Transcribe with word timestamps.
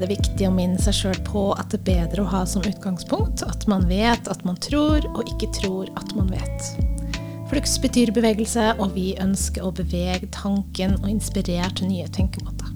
Er 0.00 0.06
det 0.08 0.14
viktig 0.14 0.46
å 0.48 0.52
minne 0.56 0.80
seg 0.80 0.94
sjøl 0.96 1.18
på 1.26 1.40
at 1.60 1.74
det 1.74 1.82
er 1.82 1.88
bedre 2.06 2.22
å 2.22 2.30
ha 2.32 2.38
som 2.48 2.62
utgangspunkt 2.64 3.42
at 3.44 3.66
man 3.68 3.82
vet 3.84 4.30
at 4.32 4.40
man 4.48 4.56
tror, 4.56 5.04
og 5.12 5.28
ikke 5.28 5.50
tror 5.58 5.90
at 6.00 6.14
man 6.16 6.30
vet. 6.32 6.70
Flux 7.50 7.74
betyr 7.82 8.08
bevegelse, 8.16 8.78
og 8.80 8.94
vi 8.96 9.10
ønsker 9.20 9.60
å 9.60 9.74
bevege 9.76 10.30
tanken 10.32 10.96
og 11.02 11.10
inspirere 11.12 11.68
til 11.76 11.92
nye 11.92 12.08
tenkemåter. 12.16 12.72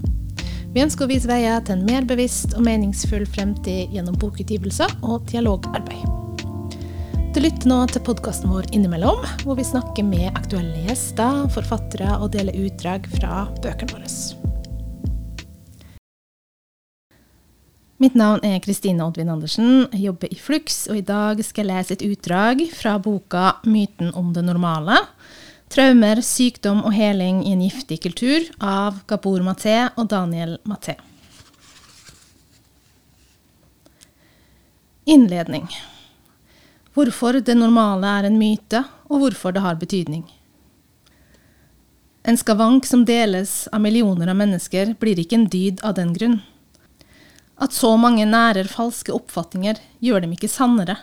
Vi 0.69 0.85
ønsker 0.85 1.07
å 1.07 1.09
vise 1.15 1.31
veier 1.31 1.65
til 1.65 1.79
en 1.79 1.89
mer 1.89 2.05
bevisst 2.05 2.53
og 2.53 2.61
meningsfull 2.69 3.25
fremtid 3.25 3.97
gjennom 3.97 4.21
bokutgivelser 4.21 4.93
og 5.01 5.25
dialogarbeid. 5.33 6.05
Du 7.33 7.41
lytter 7.41 7.73
nå 7.73 7.81
til 7.89 8.05
podkasten 8.05 8.53
vår 8.53 8.69
Innimellom, 8.69 9.25
hvor 9.41 9.57
vi 9.57 9.65
snakker 9.65 10.05
med 10.05 10.29
aktuelle 10.37 10.85
gjester, 10.85 11.47
forfattere 11.57 12.19
og 12.21 12.35
deler 12.37 12.67
utdrag 12.67 13.09
fra 13.17 13.47
bøkene 13.65 13.97
våre. 13.97 14.44
Mitt 17.95 18.15
navn 18.19 18.41
er 18.43 18.57
Kristine 18.59 19.05
Oddvin 19.05 19.29
Andersen, 19.31 19.85
jeg 19.93 20.09
jobber 20.09 20.27
i 20.27 20.35
Flux, 20.35 20.81
og 20.91 20.97
i 20.99 21.03
dag 21.07 21.39
skal 21.47 21.63
jeg 21.63 21.71
lese 21.71 21.93
et 21.95 22.01
utdrag 22.03 22.63
fra 22.75 22.97
boka 22.99 23.61
'Myten 23.63 24.09
om 24.19 24.33
det 24.35 24.43
normale'. 24.43 24.97
Traumer, 25.71 26.19
sykdom 26.19 26.83
og 26.83 26.91
heling 26.91 27.45
i 27.47 27.53
en 27.53 27.61
giftig 27.63 28.01
kultur 28.03 28.49
av 28.59 28.99
Gabor 29.07 29.39
Maté 29.39 29.89
og 29.95 30.09
Daniel 30.09 30.57
Maté. 30.67 30.97
Innledning. 35.05 35.69
Hvorfor 36.93 37.39
det 37.39 37.55
normale 37.55 38.07
er 38.07 38.25
en 38.25 38.37
myte, 38.37 38.83
og 39.09 39.19
hvorfor 39.19 39.53
det 39.53 39.61
har 39.61 39.75
betydning. 39.75 40.25
En 42.25 42.35
skavank 42.35 42.85
som 42.85 43.05
deles 43.05 43.69
av 43.71 43.79
millioner 43.79 44.27
av 44.27 44.35
mennesker, 44.35 44.95
blir 44.99 45.15
ikke 45.15 45.35
en 45.35 45.47
dyd 45.47 45.79
av 45.81 45.95
den 45.95 46.13
grunn. 46.13 46.41
At 47.57 47.73
så 47.73 47.95
mange 47.97 48.25
nærer 48.27 48.67
falske 48.67 49.13
oppfatninger, 49.15 49.79
gjør 50.03 50.25
dem 50.25 50.33
ikke 50.35 50.51
sannere. 50.51 50.97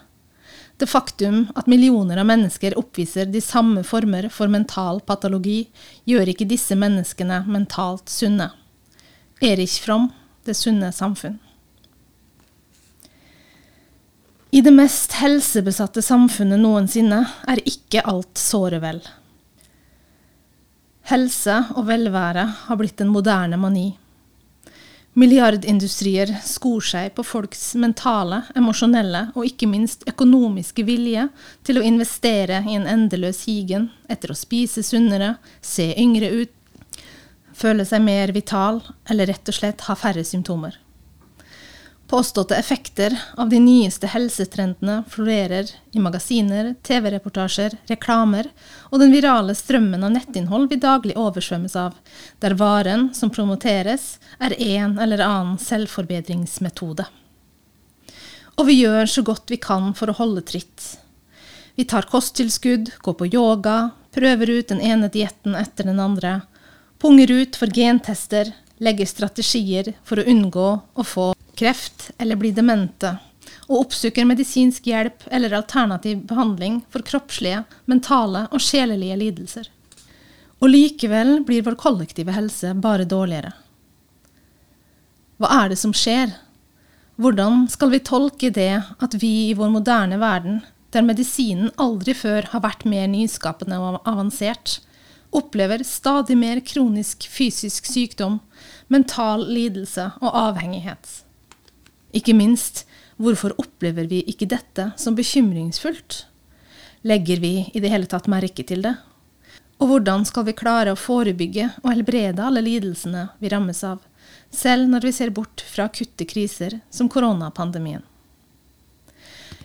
Det 0.77 0.89
faktum 0.91 1.45
at 1.57 1.69
millioner 1.71 2.19
av 2.19 2.27
mennesker 2.27 2.75
oppviser 2.79 3.29
de 3.31 3.41
samme 3.45 3.85
former 3.87 4.29
for 4.33 4.51
mental 4.53 5.01
patologi, 5.07 5.69
gjør 6.09 6.33
ikke 6.33 6.49
disse 6.51 6.77
menneskene 6.77 7.45
mentalt 7.47 8.11
sunne. 8.11 8.51
Erich 9.41 9.81
Fromm, 9.85 10.11
Det 10.45 10.57
sunne 10.59 10.89
samfunn. 10.91 11.37
I 14.51 14.61
det 14.61 14.73
mest 14.75 15.15
helsebesatte 15.21 16.03
samfunnet 16.03 16.59
noensinne 16.59 17.21
er 17.47 17.63
ikke 17.63 18.03
alt 18.11 18.43
såre 18.43 18.81
vel. 18.83 18.99
Helse 21.13 21.61
og 21.77 21.87
velvære 21.87 22.45
har 22.67 22.81
blitt 22.81 23.01
en 23.01 23.15
moderne 23.15 23.57
mani. 23.57 23.87
Milliardindustrier 25.13 26.31
skor 26.41 26.81
seg 26.81 27.11
på 27.13 27.25
folks 27.27 27.75
mentale, 27.77 28.39
emosjonelle 28.57 29.27
og 29.35 29.45
ikke 29.45 29.69
minst 29.69 30.07
økonomiske 30.09 30.87
vilje 30.89 31.27
til 31.69 31.77
å 31.77 31.83
investere 31.85 32.63
i 32.65 32.79
en 32.79 32.89
endeløs 32.89 33.43
higen 33.45 33.91
etter 34.09 34.33
å 34.33 34.39
spise 34.39 34.81
sunnere, 34.81 35.35
se 35.61 35.91
yngre 36.01 36.31
ut, 36.33 36.55
føle 37.53 37.85
seg 37.85 38.01
mer 38.07 38.33
vital 38.33 38.81
eller 39.05 39.29
rett 39.29 39.53
og 39.53 39.59
slett 39.59 39.85
ha 39.91 39.99
færre 40.01 40.25
symptomer. 40.25 40.79
Påståtte 42.13 42.57
effekter 42.57 43.23
av 43.37 43.49
de 43.49 43.59
nyeste 43.61 44.07
helsetrendene 44.07 45.05
florerer 45.09 45.71
i 45.93 45.99
magasiner, 45.99 46.75
TV-reportasjer, 46.85 47.79
reklamer 47.89 48.51
og 48.91 49.01
den 49.01 49.15
virale 49.15 49.55
strømmen 49.57 50.05
av 50.05 50.13
nettinnhold 50.13 50.69
vi 50.69 50.77
daglig 50.83 51.17
oversvømmes 51.17 51.73
av, 51.81 51.97
der 52.45 52.53
varen 52.61 53.07
som 53.17 53.33
promoteres, 53.33 54.19
er 54.37 54.53
en 54.61 54.99
eller 55.01 55.25
annen 55.25 55.57
selvforbedringsmetode. 55.57 57.09
Og 58.61 58.69
vi 58.69 58.77
gjør 58.83 59.09
så 59.09 59.25
godt 59.25 59.49
vi 59.49 59.63
kan 59.65 59.95
for 59.97 60.13
å 60.13 60.19
holde 60.21 60.45
tritt. 60.53 60.91
Vi 61.81 61.89
tar 61.89 62.13
kosttilskudd, 62.13 62.93
går 63.01 63.21
på 63.23 63.31
yoga, 63.33 63.79
prøver 64.13 64.59
ut 64.59 64.69
den 64.69 64.85
ene 64.85 65.09
dietten 65.09 65.57
etter 65.57 65.89
den 65.89 66.05
andre, 66.11 66.43
punger 67.01 67.33
ut 67.41 67.57
for 67.57 67.73
gentester, 67.73 68.53
legger 68.85 69.09
strategier 69.09 69.95
for 70.05 70.21
å 70.21 70.29
unngå 70.29 70.69
å 70.93 71.07
få 71.07 71.33
kreft 71.63 72.11
eller 72.19 72.39
blir 72.41 72.55
demente, 72.57 73.15
og 73.71 73.87
oppsøker 73.87 74.27
medisinsk 74.27 74.89
hjelp 74.91 75.29
eller 75.31 75.55
alternativ 75.55 76.25
behandling 76.27 76.81
for 76.91 77.07
kroppslige, 77.07 77.63
mentale 77.87 78.49
og 78.51 78.63
sjelelige 78.63 79.19
lidelser. 79.21 79.71
Og 80.63 80.71
likevel 80.71 81.41
blir 81.47 81.65
vår 81.67 81.79
kollektive 81.79 82.35
helse 82.35 82.75
bare 82.79 83.07
dårligere. 83.07 83.55
Hva 85.43 85.51
er 85.63 85.73
det 85.73 85.79
som 85.81 85.95
skjer? 85.95 86.37
Hvordan 87.19 87.67
skal 87.71 87.91
vi 87.93 88.03
tolke 88.03 88.51
det 88.55 88.77
at 88.79 89.19
vi 89.19 89.33
i 89.49 89.57
vår 89.59 89.73
moderne 89.75 90.19
verden, 90.23 90.61
der 90.95 91.07
medisinen 91.07 91.73
aldri 91.81 92.15
før 92.15 92.47
har 92.53 92.63
vært 92.63 92.87
mer 92.87 93.09
nyskapende 93.11 93.79
og 93.81 94.01
avansert, 94.07 94.81
opplever 95.33 95.83
stadig 95.87 96.37
mer 96.39 96.61
kronisk 96.67 97.27
fysisk 97.31 97.89
sykdom, 97.89 98.41
mental 98.93 99.47
lidelse 99.49 100.11
og 100.21 100.31
avhengighet? 100.47 101.22
Ikke 102.13 102.35
minst, 102.37 102.85
hvorfor 103.17 103.55
opplever 103.61 104.09
vi 104.11 104.21
ikke 104.29 104.49
dette 104.51 104.91
som 105.01 105.17
bekymringsfullt? 105.17 106.27
Legger 107.09 107.41
vi 107.43 107.55
i 107.73 107.81
det 107.83 107.91
hele 107.91 108.07
tatt 108.11 108.29
merke 108.31 108.65
til 108.67 108.85
det? 108.85 108.95
Og 109.83 109.89
hvordan 109.91 110.23
skal 110.29 110.47
vi 110.47 110.55
klare 110.55 110.93
å 110.93 110.99
forebygge 110.99 111.73
og 111.83 111.91
helbrede 111.91 112.45
alle 112.45 112.63
lidelsene 112.63 113.27
vi 113.43 113.51
rammes 113.51 113.83
av, 113.89 113.99
selv 114.53 114.87
når 114.93 115.09
vi 115.09 115.15
ser 115.17 115.33
bort 115.35 115.65
fra 115.67 115.89
akutte 115.89 116.29
kriser 116.29 116.79
som 116.93 117.09
koronapandemien? 117.11 118.05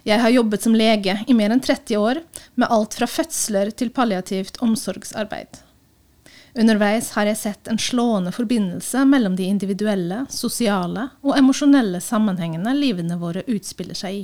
Jeg 0.07 0.23
har 0.23 0.31
jobbet 0.31 0.63
som 0.63 0.75
lege 0.77 1.17
i 1.27 1.35
mer 1.35 1.51
enn 1.51 1.61
30 1.61 1.99
år, 1.99 2.21
med 2.55 2.71
alt 2.71 2.95
fra 2.95 3.09
fødsler 3.11 3.73
til 3.75 3.91
palliativt 3.91 4.61
omsorgsarbeid. 4.63 5.59
Underveis 6.57 7.11
har 7.13 7.27
jeg 7.29 7.37
sett 7.37 7.67
en 7.69 7.77
slående 7.77 8.31
forbindelse 8.33 9.03
mellom 9.05 9.35
de 9.37 9.45
individuelle, 9.45 10.23
sosiale 10.33 11.03
og 11.21 11.35
emosjonelle 11.37 12.01
sammenhengene 12.01 12.73
livene 12.73 13.19
våre 13.21 13.43
utspiller 13.45 13.97
seg 13.97 14.23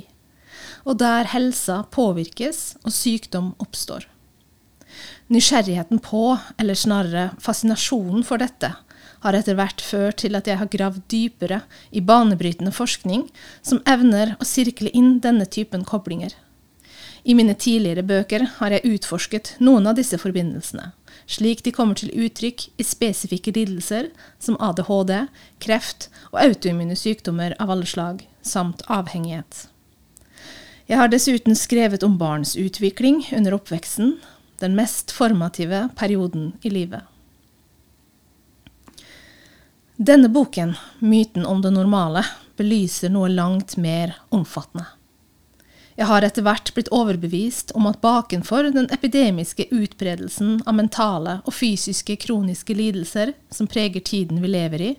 og 0.82 0.98
der 0.98 1.30
helsa 1.30 1.84
påvirkes 1.94 2.80
og 2.82 2.90
sykdom 2.94 3.52
oppstår. 3.62 4.08
Nysgjerrigheten 5.30 6.02
på, 6.02 6.34
eller 6.58 6.78
snarere 6.78 7.28
fascinasjonen 7.42 8.26
for 8.26 8.42
dette, 8.42 8.72
har 9.24 9.38
etter 9.38 9.56
hvert 9.56 9.80
ført 9.80 10.18
til 10.20 10.34
at 10.36 10.50
jeg 10.50 10.58
har 10.60 10.70
gravd 10.72 11.06
dypere 11.08 11.62
i 11.94 12.02
banebrytende 12.04 12.74
forskning 12.74 13.28
som 13.62 13.80
evner 13.88 14.34
å 14.36 14.48
sirkle 14.48 14.90
inn 14.92 15.20
denne 15.24 15.46
typen 15.46 15.86
koblinger. 15.86 16.34
I 17.24 17.34
mine 17.34 17.54
tidligere 17.56 18.04
bøker 18.04 18.42
har 18.58 18.74
jeg 18.74 18.96
utforsket 18.96 19.54
noen 19.64 19.88
av 19.88 19.96
disse 19.96 20.18
forbindelsene, 20.20 20.90
slik 21.24 21.62
de 21.64 21.72
kommer 21.72 21.96
til 21.96 22.12
uttrykk 22.12 22.66
i 22.76 22.84
spesifikke 22.84 23.54
lidelser 23.56 24.10
som 24.42 24.58
ADHD, 24.60 25.14
kreft 25.64 26.10
og 26.34 26.42
autoimmune 26.42 26.96
sykdommer 27.00 27.56
av 27.56 27.72
alle 27.72 27.88
slag, 27.88 28.26
samt 28.44 28.84
avhengighet. 28.92 29.68
Jeg 30.84 31.00
har 31.00 31.08
dessuten 31.08 31.56
skrevet 31.56 32.04
om 32.04 32.18
barns 32.20 32.52
utvikling 32.60 33.22
under 33.32 33.56
oppveksten, 33.56 34.18
den 34.60 34.76
mest 34.76 35.14
formative 35.16 35.86
perioden 35.96 36.52
i 36.60 36.72
livet. 36.72 37.08
Denne 39.96 40.28
boken, 40.28 40.74
'Myten 41.00 41.46
om 41.46 41.62
det 41.62 41.72
normale', 41.72 42.26
belyser 42.56 43.08
noe 43.08 43.28
langt 43.28 43.76
mer 43.76 44.16
omfattende. 44.28 44.84
Jeg 45.94 46.08
har 46.10 46.24
etter 46.26 46.42
hvert 46.42 46.72
blitt 46.74 46.90
overbevist 46.94 47.70
om 47.78 47.86
at 47.86 48.00
bakenfor 48.02 48.66
den 48.74 48.88
epidemiske 48.94 49.68
utbredelsen 49.70 50.56
av 50.66 50.74
mentale 50.74 51.36
og 51.44 51.54
fysiske 51.54 52.16
kroniske 52.24 52.74
lidelser 52.74 53.30
som 53.54 53.68
preger 53.70 54.02
tiden 54.02 54.40
vi 54.42 54.50
lever 54.50 54.82
i, 54.82 54.94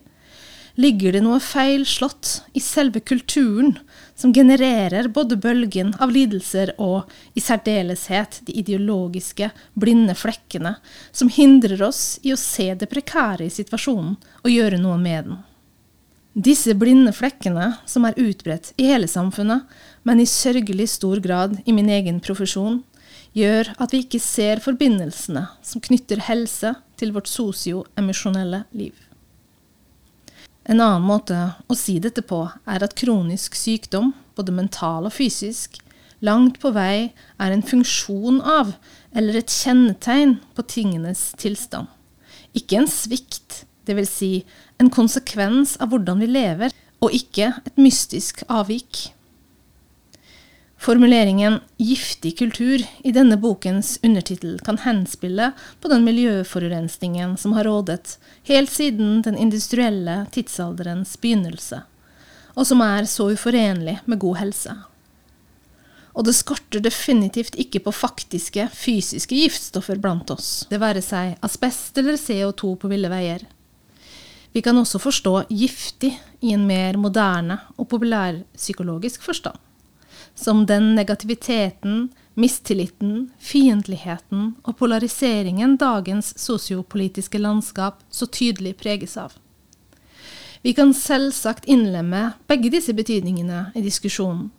ligger 0.79 1.15
det 1.15 1.21
noe 1.23 1.39
feil 1.43 1.83
slått 1.87 2.45
i 2.55 2.61
selve 2.63 3.01
kulturen 3.03 3.73
som 4.15 4.33
genererer 4.35 5.09
både 5.11 5.35
bølgen 5.39 5.93
av 5.99 6.11
lidelser 6.15 6.71
og 6.79 7.11
i 7.35 7.43
særdeleshet 7.43 8.41
de 8.47 8.55
ideologiske, 8.59 9.49
blinde 9.73 10.15
flekkene 10.15 10.77
som 11.11 11.31
hindrer 11.31 11.83
oss 11.83 12.21
i 12.23 12.31
å 12.35 12.39
se 12.39 12.69
det 12.75 12.87
prekære 12.91 13.47
i 13.47 13.51
situasjonen 13.51 14.15
og 14.43 14.51
gjøre 14.51 14.79
noe 14.79 14.95
med 15.01 15.27
den. 15.27 15.43
Disse 16.35 16.73
blinde 16.75 17.13
flekkene, 17.15 17.77
som 17.87 18.03
er 18.03 18.17
utbredt 18.19 18.73
i 18.75 18.89
hele 18.89 19.07
samfunnet, 19.07 19.63
men 20.05 20.21
i 20.21 20.27
sørgelig 20.29 20.87
stor 20.93 21.21
grad 21.23 21.57
i 21.65 21.73
min 21.75 21.89
egen 21.89 22.21
profesjon, 22.23 22.83
gjør 23.35 23.73
at 23.81 23.91
vi 23.91 24.03
ikke 24.05 24.21
ser 24.23 24.61
forbindelsene 24.63 25.47
som 25.65 25.83
knytter 25.83 26.21
helse 26.29 26.71
til 26.99 27.11
vårt 27.15 27.27
sosioemisjonelle 27.27 28.63
liv. 28.77 28.93
En 30.65 30.79
annen 30.81 31.03
måte 31.05 31.37
å 31.69 31.77
si 31.77 31.97
dette 32.01 32.23
på 32.25 32.39
er 32.65 32.85
at 32.85 32.95
kronisk 32.97 33.57
sykdom, 33.57 34.13
både 34.37 34.55
mental 34.55 35.09
og 35.09 35.13
fysisk, 35.13 35.77
langt 36.25 36.57
på 36.61 36.71
vei 36.73 37.11
er 37.37 37.53
en 37.53 37.65
funksjon 37.65 38.39
av 38.41 38.73
eller 39.15 39.37
et 39.39 39.51
kjennetegn 39.51 40.39
på 40.55 40.65
tingenes 40.71 41.27
tilstand. 41.41 41.91
Ikke 42.55 42.79
en 42.79 42.89
svikt, 42.89 43.65
dvs. 43.85 44.09
Si 44.09 44.31
en 44.81 44.89
konsekvens 44.89 45.75
av 45.83 45.91
hvordan 45.91 46.23
vi 46.23 46.31
lever, 46.31 46.73
og 47.03 47.13
ikke 47.13 47.51
et 47.67 47.77
mystisk 47.77 48.41
avvik. 48.49 49.11
Formuleringen 50.77 51.59
'giftig 51.77 52.39
kultur' 52.39 52.87
i 53.03 53.11
denne 53.11 53.37
bokens 53.37 53.99
undertittel 54.03 54.59
kan 54.59 54.77
henspille 54.77 55.51
på 55.81 55.87
den 55.87 56.03
miljøforurensningen 56.03 57.37
som 57.37 57.53
har 57.53 57.63
rådet 57.63 58.17
helt 58.43 58.71
siden 58.71 59.21
den 59.21 59.37
industrielle 59.37 60.25
tidsalderens 60.31 61.15
begynnelse, 61.17 61.81
og 62.53 62.67
som 62.67 62.83
er 62.83 63.07
så 63.09 63.31
uforenlig 63.31 63.97
med 64.05 64.19
god 64.19 64.37
helse. 64.43 64.77
Og 66.13 66.27
det 66.27 66.35
skorter 66.35 66.83
definitivt 66.83 67.55
ikke 67.59 67.79
på 67.87 67.91
faktiske, 67.95 68.69
fysiske 68.71 69.35
giftstoffer 69.35 69.99
blant 69.99 70.31
oss, 70.31 70.67
det 70.69 70.79
være 70.79 71.01
seg 71.01 71.39
asbest 71.43 71.97
eller 71.97 72.19
CO2 72.19 72.75
på 72.83 72.91
ville 72.91 73.09
veier. 73.11 73.47
Vi 74.53 74.61
kan 74.63 74.77
også 74.77 74.99
forstå 74.99 75.47
giftig 75.49 76.13
i 76.41 76.53
en 76.53 76.67
mer 76.67 76.95
moderne 76.99 77.59
og 77.75 77.89
populærpsykologisk 77.91 79.23
forstand 79.23 79.59
som 80.35 80.65
den 80.65 80.93
negativiteten, 80.95 82.09
mistilliten, 82.35 83.29
fiendtligheten 83.39 84.51
og 84.63 84.77
polariseringen 84.77 85.77
dagens 85.79 86.33
sosiopolitiske 86.39 87.39
landskap 87.39 88.03
så 88.09 88.27
tydelig 88.27 88.75
preges 88.77 89.15
av. 89.17 89.33
Vi 90.61 90.73
kan 90.73 90.93
selvsagt 90.97 91.65
innlemme 91.69 92.31
begge 92.49 92.71
disse 92.73 92.93
betydningene 92.97 93.69
i 93.75 93.83
diskusjonen, 93.85 94.49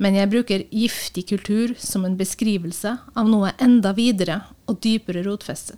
men 0.00 0.16
jeg 0.16 0.30
bruker 0.32 0.62
giftig 0.72 1.26
kultur 1.28 1.74
som 1.78 2.06
en 2.08 2.16
beskrivelse 2.16 2.94
av 3.14 3.28
noe 3.28 3.52
enda 3.60 3.92
videre 3.92 4.40
og 4.64 4.80
dypere 4.80 5.22
rotfestet. 5.26 5.76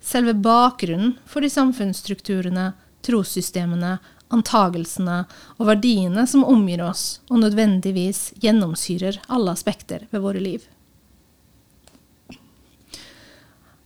Selve 0.00 0.32
bakgrunnen 0.32 1.18
for 1.28 1.44
de 1.44 1.50
samfunnsstrukturene, 1.52 2.70
trossystemene 3.04 3.98
antagelsene 4.34 5.22
og 5.56 5.70
verdiene 5.70 6.26
som 6.28 6.46
omgir 6.46 6.82
oss, 6.84 7.20
og 7.30 7.42
nødvendigvis 7.44 8.32
gjennomsyrer 8.42 9.20
alle 9.28 9.54
aspekter 9.54 10.06
ved 10.10 10.24
våre 10.24 10.42
liv. 10.42 10.66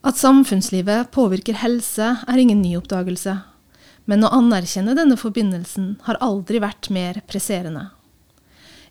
At 0.03 0.19
samfunnslivet 0.19 1.13
påvirker 1.15 1.61
helse, 1.63 2.17
er 2.27 2.39
ingen 2.43 2.63
ny 2.63 2.75
oppdagelse, 2.81 3.37
men 4.11 4.27
å 4.27 4.33
anerkjenne 4.35 4.97
denne 4.99 5.15
forbindelsen 5.19 5.95
har 6.09 6.19
aldri 6.25 6.59
vært 6.63 6.91
mer 6.91 7.21
presserende. 7.31 7.91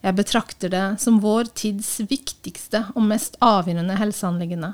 Jeg 0.02 0.18
betrakter 0.18 0.72
det 0.72 0.86
som 1.04 1.20
vår 1.22 1.52
tids 1.54 2.00
viktigste 2.10 2.88
og 2.96 3.04
mest 3.12 3.36
avgjørende 3.44 4.00
helseanliggende, 4.00 4.72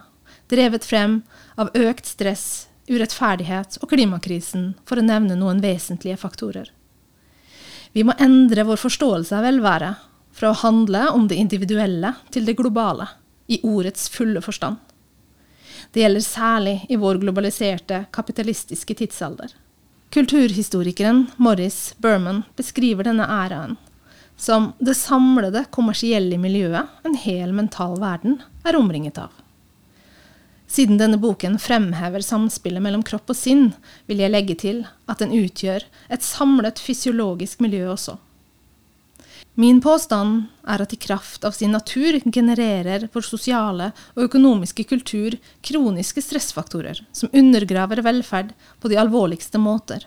drevet 0.48 0.86
frem 0.88 1.20
av 1.60 1.74
økt 1.76 2.08
stress, 2.08 2.68
urettferdighet 2.90 3.80
og 3.82 3.92
klimakrisen, 3.92 4.72
for 4.88 5.00
å 5.00 5.06
nevne 5.06 5.38
noen 5.40 5.62
vesentlige 5.64 6.18
faktorer. 6.20 6.72
Vi 7.94 8.04
må 8.08 8.16
endre 8.22 8.66
vår 8.68 8.80
forståelse 8.82 9.38
av 9.38 9.48
velvære, 9.48 9.94
fra 10.38 10.52
å 10.52 10.60
handle 10.62 11.08
om 11.16 11.26
det 11.28 11.40
individuelle 11.42 12.14
til 12.34 12.46
det 12.46 12.58
globale, 12.60 13.08
i 13.48 13.62
ordets 13.64 14.10
fulle 14.12 14.42
forstand. 14.44 14.78
Det 15.96 16.04
gjelder 16.04 16.24
særlig 16.24 16.76
i 16.92 16.98
vår 17.00 17.22
globaliserte, 17.24 18.04
kapitalistiske 18.12 18.96
tidsalder. 19.00 19.54
Kulturhistorikeren 20.14 21.26
Morris 21.38 21.96
Berman 22.04 22.44
beskriver 22.60 23.08
denne 23.08 23.28
æraen 23.28 23.78
som 24.38 24.72
det 24.80 24.94
samlede 24.94 25.66
kommersielle 25.74 26.38
miljøet 26.38 27.08
en 27.08 27.18
hel 27.18 27.54
mental 27.58 27.98
verden 28.00 28.38
er 28.68 28.78
omringet 28.78 29.18
av. 29.18 29.34
Siden 30.68 31.00
denne 31.00 31.18
boken 31.18 31.56
fremhever 31.60 32.24
samspillet 32.24 32.84
mellom 32.84 33.04
kropp 33.08 33.32
og 33.32 33.40
sinn, 33.40 33.70
vil 34.06 34.20
jeg 34.20 34.34
legge 34.34 34.56
til 34.60 34.82
at 35.08 35.24
den 35.24 35.32
utgjør 35.36 35.86
et 36.12 36.26
samlet 36.26 36.82
fysiologisk 36.84 37.64
miljø 37.64 37.86
også. 37.94 38.18
Min 39.58 39.80
påstand 39.82 40.44
er 40.70 40.84
at 40.84 40.92
i 40.94 41.00
kraft 41.02 41.48
av 41.48 41.56
sin 41.58 41.72
natur 41.74 42.20
genererer 42.30 43.08
vår 43.14 43.26
sosiale 43.26 43.88
og 44.14 44.28
økonomiske 44.28 44.84
kultur 44.86 45.34
kroniske 45.66 46.22
stressfaktorer 46.22 47.02
som 47.10 47.34
undergraver 47.34 48.04
velferd 48.06 48.52
på 48.78 48.92
de 48.92 49.00
alvorligste 49.02 49.58
måter, 49.58 50.06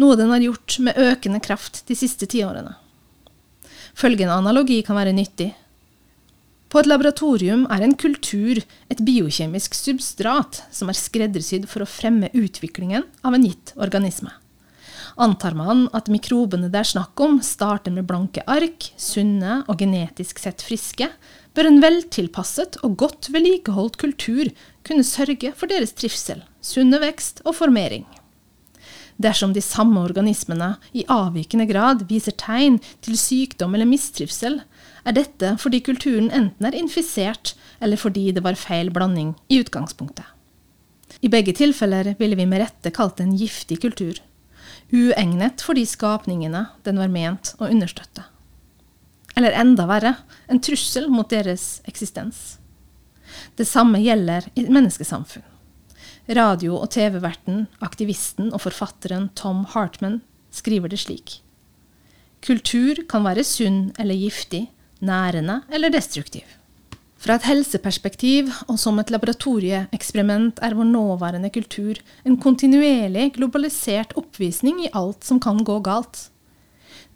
noe 0.00 0.16
den 0.16 0.32
har 0.32 0.40
gjort 0.46 0.78
med 0.80 0.96
økende 0.96 1.42
kraft 1.44 1.82
de 1.90 1.98
siste 1.98 2.28
tiårene. 2.32 2.72
Følgende 3.96 4.40
analogi 4.40 4.80
kan 4.84 4.96
være 4.96 5.12
nyttig. 5.16 5.50
På 6.68 6.80
et 6.82 6.88
laboratorium 6.90 7.66
er 7.70 7.84
en 7.86 7.94
kultur 7.94 8.58
et 8.90 9.02
biokjemisk 9.06 9.76
substrat 9.78 10.64
som 10.74 10.90
er 10.90 10.98
skreddersydd 10.98 11.68
for 11.70 11.84
å 11.84 11.90
fremme 11.90 12.32
utviklingen 12.34 13.06
av 13.22 13.36
en 13.36 13.46
gitt 13.46 13.72
organisme. 13.78 14.32
Antar 15.16 15.54
man 15.56 15.86
at 15.96 16.10
mikrobene 16.12 16.68
det 16.68 16.82
er 16.82 16.90
snakk 16.90 17.20
om, 17.24 17.38
starter 17.40 17.94
med 17.94 18.04
blanke 18.08 18.42
ark, 18.50 18.90
sunne 19.00 19.62
og 19.64 19.78
genetisk 19.80 20.42
sett 20.42 20.64
friske, 20.66 21.08
bør 21.56 21.70
en 21.70 21.80
veltilpasset 21.80 22.76
og 22.84 22.98
godt 23.00 23.30
vedlikeholdt 23.32 23.96
kultur 24.02 24.50
kunne 24.84 25.06
sørge 25.06 25.54
for 25.56 25.72
deres 25.72 25.94
trivsel, 25.96 26.42
sunne 26.60 27.00
vekst 27.00 27.40
og 27.46 27.56
formering. 27.62 28.04
Dersom 29.16 29.54
de 29.56 29.62
samme 29.64 30.02
organismene 30.04 30.74
i 30.92 31.06
avvikende 31.08 31.64
grad 31.70 32.04
viser 32.10 32.36
tegn 32.36 32.76
til 33.00 33.16
sykdom 33.16 33.72
eller 33.72 33.88
mistrivsel, 33.88 34.60
er 35.06 35.16
dette 35.16 35.54
fordi 35.62 35.80
kulturen 35.86 36.30
enten 36.34 36.66
er 36.66 36.76
infisert, 36.76 37.54
eller 37.80 38.00
fordi 38.00 38.30
det 38.34 38.42
var 38.44 38.58
feil 38.58 38.90
blanding 38.90 39.34
i 39.48 39.60
utgangspunktet. 39.62 40.26
I 41.22 41.30
begge 41.32 41.54
tilfeller 41.56 42.14
ville 42.18 42.36
vi 42.36 42.46
med 42.48 42.64
rette 42.64 42.90
kalt 42.94 43.16
det 43.18 43.26
en 43.26 43.36
giftig 43.38 43.80
kultur, 43.84 44.18
uegnet 44.92 45.62
for 45.64 45.78
de 45.78 45.86
skapningene 45.86 46.66
den 46.86 47.00
var 47.00 47.12
ment 47.12 47.54
å 47.58 47.70
understøtte. 47.70 48.26
Eller 49.36 49.56
enda 49.56 49.86
verre, 49.88 50.14
en 50.48 50.62
trussel 50.64 51.10
mot 51.12 51.28
deres 51.30 51.80
eksistens. 51.88 52.56
Det 53.56 53.66
samme 53.68 54.00
gjelder 54.00 54.48
i 54.56 54.64
menneskesamfunn. 54.68 55.44
Radio- 56.26 56.78
og 56.80 56.90
TV-verten, 56.90 57.66
aktivisten 57.84 58.48
og 58.50 58.64
forfatteren 58.64 59.28
Tom 59.38 59.64
Hartman 59.70 60.22
skriver 60.50 60.90
det 60.90 60.98
slik. 61.04 61.40
Kultur 62.42 63.04
kan 63.10 63.26
være 63.26 63.44
sunn 63.46 63.92
eller 64.00 64.18
giftig, 64.18 64.66
nærende 65.00 65.60
eller 65.72 65.92
destruktiv. 65.92 66.46
Fra 67.16 67.38
et 67.40 67.48
helseperspektiv 67.48 68.52
og 68.68 68.78
som 68.78 69.00
et 69.00 69.10
laboratorieeksperiment 69.10 70.60
er 70.62 70.76
vår 70.76 70.88
nåværende 70.92 71.50
kultur 71.50 71.98
en 72.28 72.36
kontinuerlig 72.38 73.32
globalisert 73.38 74.12
oppvisning 74.20 74.84
i 74.84 74.92
alt 74.94 75.24
som 75.24 75.40
kan 75.42 75.64
gå 75.64 75.80
galt. 75.80 76.28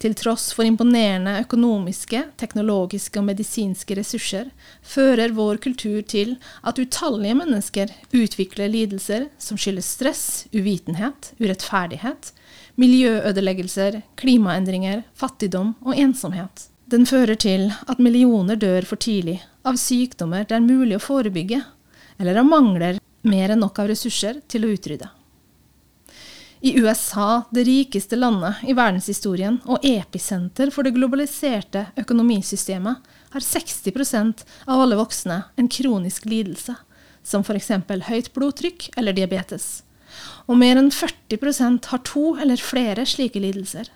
Til 0.00 0.14
tross 0.16 0.54
for 0.56 0.64
imponerende 0.64 1.34
økonomiske, 1.42 2.22
teknologiske 2.40 3.20
og 3.20 3.26
medisinske 3.28 3.98
ressurser 3.98 4.48
fører 4.80 5.34
vår 5.36 5.60
kultur 5.60 6.00
til 6.08 6.38
at 6.64 6.80
utallige 6.80 7.36
mennesker 7.36 7.92
utvikler 8.16 8.72
lidelser 8.72 9.28
som 9.36 9.60
skyldes 9.60 9.92
stress, 9.98 10.24
uvitenhet, 10.56 11.34
urettferdighet, 11.36 12.32
miljøødeleggelser, 12.80 14.00
klimaendringer, 14.16 15.04
fattigdom 15.12 15.74
og 15.84 16.00
ensomhet. 16.00 16.69
Den 16.90 17.04
fører 17.06 17.38
til 17.38 17.68
at 17.70 18.00
millioner 18.02 18.58
dør 18.58 18.82
for 18.88 18.98
tidlig 18.98 19.36
av 19.62 19.76
sykdommer 19.78 20.42
det 20.48 20.56
er 20.56 20.64
mulig 20.64 20.96
å 20.96 21.02
forebygge, 21.04 21.60
eller 22.18 22.40
av 22.40 22.48
mangler 22.48 22.98
mer 23.22 23.52
enn 23.52 23.62
nok 23.62 23.78
av 23.78 23.92
ressurser 23.92 24.40
til 24.50 24.66
å 24.66 24.70
utrydde. 24.74 25.06
I 26.66 26.72
USA, 26.82 27.44
det 27.54 27.62
rikeste 27.68 28.18
landet 28.18 28.64
i 28.68 28.74
verdenshistorien 28.76 29.60
og 29.70 29.86
episenter 29.86 30.72
for 30.74 30.84
det 30.84 30.96
globaliserte 30.96 31.86
økonomisystemet, 32.00 33.06
har 33.30 33.46
60% 33.46 34.42
av 34.66 34.82
alle 34.82 34.98
voksne 34.98 35.38
en 35.56 35.70
kronisk 35.70 36.26
lidelse, 36.26 36.74
som 37.22 37.46
f.eks. 37.46 37.70
høyt 38.10 38.32
blodtrykk 38.34 38.90
eller 38.98 39.14
diabetes. 39.14 39.84
Og 40.50 40.58
mer 40.58 40.80
enn 40.80 40.90
40% 40.90 41.86
har 41.94 42.04
to 42.08 42.34
eller 42.34 42.58
flere 42.58 43.06
slike 43.06 43.40
lidelser. 43.40 43.88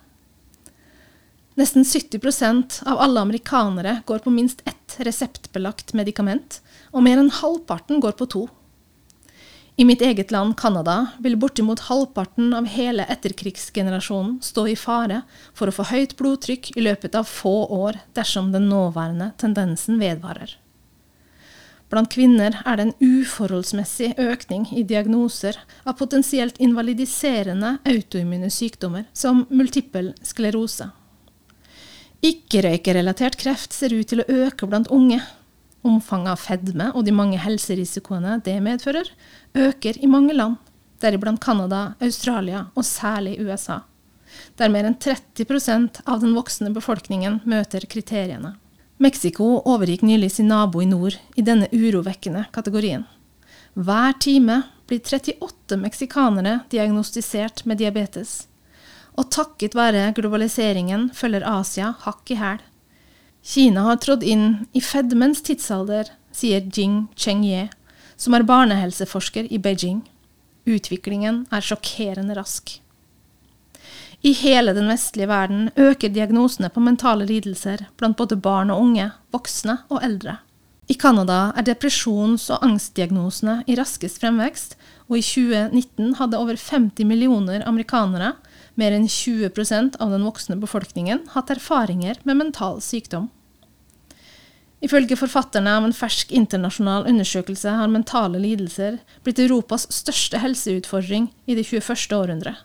Nesten 1.55 1.85
70% 1.85 2.81
av 2.87 2.99
alle 2.99 3.21
amerikanere 3.21 4.01
går 4.07 4.19
på 4.19 4.31
minst 4.31 4.63
ett 4.67 4.97
reseptbelagt 4.99 5.93
medikament, 5.95 6.59
og 6.91 7.05
mer 7.07 7.21
enn 7.21 7.31
halvparten 7.31 8.01
går 8.03 8.17
på 8.19 8.27
to. 8.27 8.43
I 9.77 9.85
mitt 9.85 10.03
eget 10.03 10.31
land, 10.31 10.57
Canada, 10.59 11.07
vil 11.19 11.37
bortimot 11.39 11.87
halvparten 11.87 12.53
av 12.55 12.67
hele 12.71 13.07
etterkrigsgenerasjonen 13.11 14.41
stå 14.43 14.67
i 14.71 14.75
fare 14.79 15.23
for 15.55 15.71
å 15.71 15.75
få 15.75 15.87
høyt 15.91 16.17
blodtrykk 16.19 16.73
i 16.75 16.85
løpet 16.87 17.15
av 17.19 17.31
få 17.31 17.55
år 17.75 17.99
dersom 18.19 18.51
den 18.55 18.69
nåværende 18.71 19.33
tendensen 19.39 20.03
vedvarer. 20.03 20.57
Blant 21.91 22.11
kvinner 22.11 22.59
er 22.67 22.79
det 22.79 22.89
en 22.89 22.97
uforholdsmessig 22.99 24.15
økning 24.19 24.67
i 24.75 24.83
diagnoser 24.83 25.59
av 25.85 25.99
potensielt 26.03 26.59
invalidiserende 26.59 27.77
autoimmune 27.87 28.51
sykdommer 28.51 29.07
som 29.15 29.45
multippel 29.55 30.15
sklerose. 30.27 30.91
Ikke-røykerelatert 32.25 33.37
kreft 33.37 33.75
ser 33.77 33.93
ut 33.93 34.09
til 34.09 34.23
å 34.23 34.29
øke 34.47 34.65
blant 34.69 34.89
unge. 34.95 35.19
Omfanget 35.85 36.33
av 36.33 36.41
fedme 36.41 36.87
og 36.97 37.05
de 37.05 37.13
mange 37.13 37.37
helserisikoene 37.43 38.39
det 38.47 38.55
medfører, 38.65 39.11
øker 39.53 39.99
i 40.01 40.09
mange 40.09 40.33
land, 40.33 40.57
deriblant 41.05 41.43
Canada, 41.45 41.91
Australia 42.01 42.63
og 42.73 42.87
særlig 42.89 43.37
USA, 43.45 43.83
der 44.57 44.73
mer 44.73 44.89
enn 44.89 44.97
30% 44.97 46.01
av 46.09 46.23
den 46.25 46.33
voksne 46.39 46.73
befolkningen 46.73 47.43
møter 47.45 47.85
kriteriene. 47.85 48.55
Mexico 48.97 49.59
overgikk 49.69 50.07
nylig 50.07 50.31
sin 50.33 50.49
nabo 50.49 50.81
i 50.81 50.89
nord 50.89 51.19
i 51.37 51.45
denne 51.45 51.69
urovekkende 51.75 52.47
kategorien. 52.55 53.05
Hver 53.75 54.17
time 54.23 54.63
blir 54.89 55.03
38 55.05 55.77
meksikanere 55.77 56.61
diagnostisert 56.73 57.67
med 57.69 57.83
diabetes. 57.83 58.47
Og 59.15 59.31
takket 59.31 59.77
være 59.79 60.13
globaliseringen 60.17 61.11
følger 61.15 61.47
Asia 61.47 61.93
hakk 62.05 62.31
i 62.35 62.39
hæl. 62.41 62.63
Kina 63.45 63.85
har 63.91 64.01
trådt 64.01 64.25
inn 64.25 64.65
i 64.73 64.81
fedmens 64.81 65.43
tidsalder, 65.45 66.09
sier 66.33 66.65
Jing 66.65 67.07
Chengye, 67.15 67.69
som 68.17 68.35
er 68.35 68.47
barnehelseforsker 68.49 69.51
i 69.53 69.61
Beijing. 69.61 70.01
Utviklingen 70.65 71.45
er 71.53 71.63
sjokkerende 71.63 72.39
rask. 72.39 72.79
I 74.25 74.33
hele 74.33 74.73
den 74.73 74.89
vestlige 74.89 75.29
verden 75.29 75.69
øker 75.77 76.09
diagnosene 76.09 76.71
på 76.73 76.81
mentale 76.81 77.27
lidelser 77.29 77.85
blant 78.01 78.17
både 78.17 78.39
barn 78.41 78.73
og 78.73 78.81
unge, 78.81 79.11
voksne 79.35 79.83
og 79.93 80.01
eldre. 80.01 80.39
I 80.89 80.97
Canada 80.97 81.53
er 81.57 81.65
depresjons- 81.65 82.49
og 82.53 82.65
angstdiagnosene 82.65 83.63
i 83.69 83.77
raskest 83.77 84.21
fremvekst, 84.21 84.79
og 85.09 85.19
i 85.21 85.25
2019 85.25 86.17
hadde 86.17 86.41
over 86.41 86.57
50 86.57 87.05
millioner 87.09 87.65
amerikanere, 87.69 88.33
mer 88.81 88.95
enn 88.97 89.09
20% 89.11 89.97
av 90.03 90.13
den 90.15 90.27
voksne 90.27 90.59
befolkningen, 90.61 91.25
hatt 91.35 91.53
erfaringer 91.55 92.21
med 92.23 92.41
mental 92.41 92.81
sykdom. 92.85 93.31
Ifølge 94.85 95.17
forfatterne 95.17 95.73
av 95.79 95.87
en 95.87 95.97
fersk 95.97 96.33
internasjonal 96.37 97.07
undersøkelse 97.09 97.73
har 97.79 97.89
mentale 97.89 98.41
lidelser 98.43 98.99
blitt 99.25 99.41
Europas 99.41 99.87
største 99.95 100.43
helseutfordring 100.43 101.31
i 101.49 101.57
det 101.57 101.65
21. 101.71 102.13
århundret. 102.13 102.65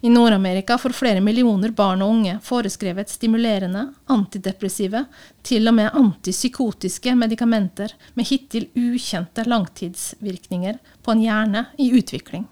I 0.00 0.10
Nord-Amerika 0.12 0.78
får 0.78 0.96
flere 0.96 1.20
millioner 1.24 1.72
barn 1.76 2.02
og 2.04 2.12
unge 2.12 2.38
foreskrevet 2.44 3.12
stimulerende, 3.12 3.86
antidepressive, 4.12 5.04
til 5.46 5.68
og 5.68 5.76
med 5.78 5.96
antipsykotiske 5.96 7.14
medikamenter 7.16 7.94
med 8.14 8.28
hittil 8.28 8.68
ukjente 8.76 9.46
langtidsvirkninger 9.48 10.80
på 11.02 11.14
en 11.14 11.24
hjerne 11.24 11.66
i 11.80 11.92
utvikling. 11.96 12.48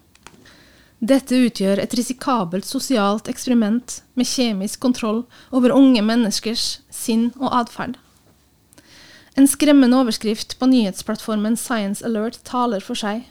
Dette 1.05 1.37
utgjør 1.37 1.83
et 1.83 1.95
risikabelt 1.99 2.65
sosialt 2.65 3.27
eksperiment 3.29 3.99
med 4.17 4.29
kjemisk 4.29 4.81
kontroll 4.81 5.25
over 5.53 5.75
unge 5.75 6.01
menneskers 6.01 6.79
sinn 6.89 7.27
og 7.37 7.51
atferd. 7.59 7.99
En 9.37 9.49
skremmende 9.51 9.99
overskrift 10.01 10.55
på 10.57 10.69
nyhetsplattformen 10.71 11.59
Science 11.61 12.05
Alert 12.07 12.39
taler 12.49 12.81
for 12.81 12.97
seg. 12.97 13.27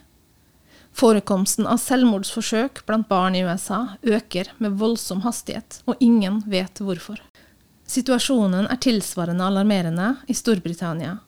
Forekomsten 0.94 1.66
av 1.66 1.80
selvmordsforsøk 1.82 2.84
blant 2.86 3.10
barn 3.10 3.40
i 3.40 3.42
USA 3.48 3.96
øker 4.06 4.52
med 4.62 4.78
voldsom 4.78 5.24
hastighet, 5.26 5.80
og 5.90 5.98
ingen 5.98 6.44
vet 6.46 6.78
hvorfor. 6.78 7.18
Situasjonen 7.90 8.68
er 8.70 8.84
tilsvarende 8.86 9.48
alarmerende 9.50 10.12
i 10.30 10.38
Storbritannia, 10.38 11.24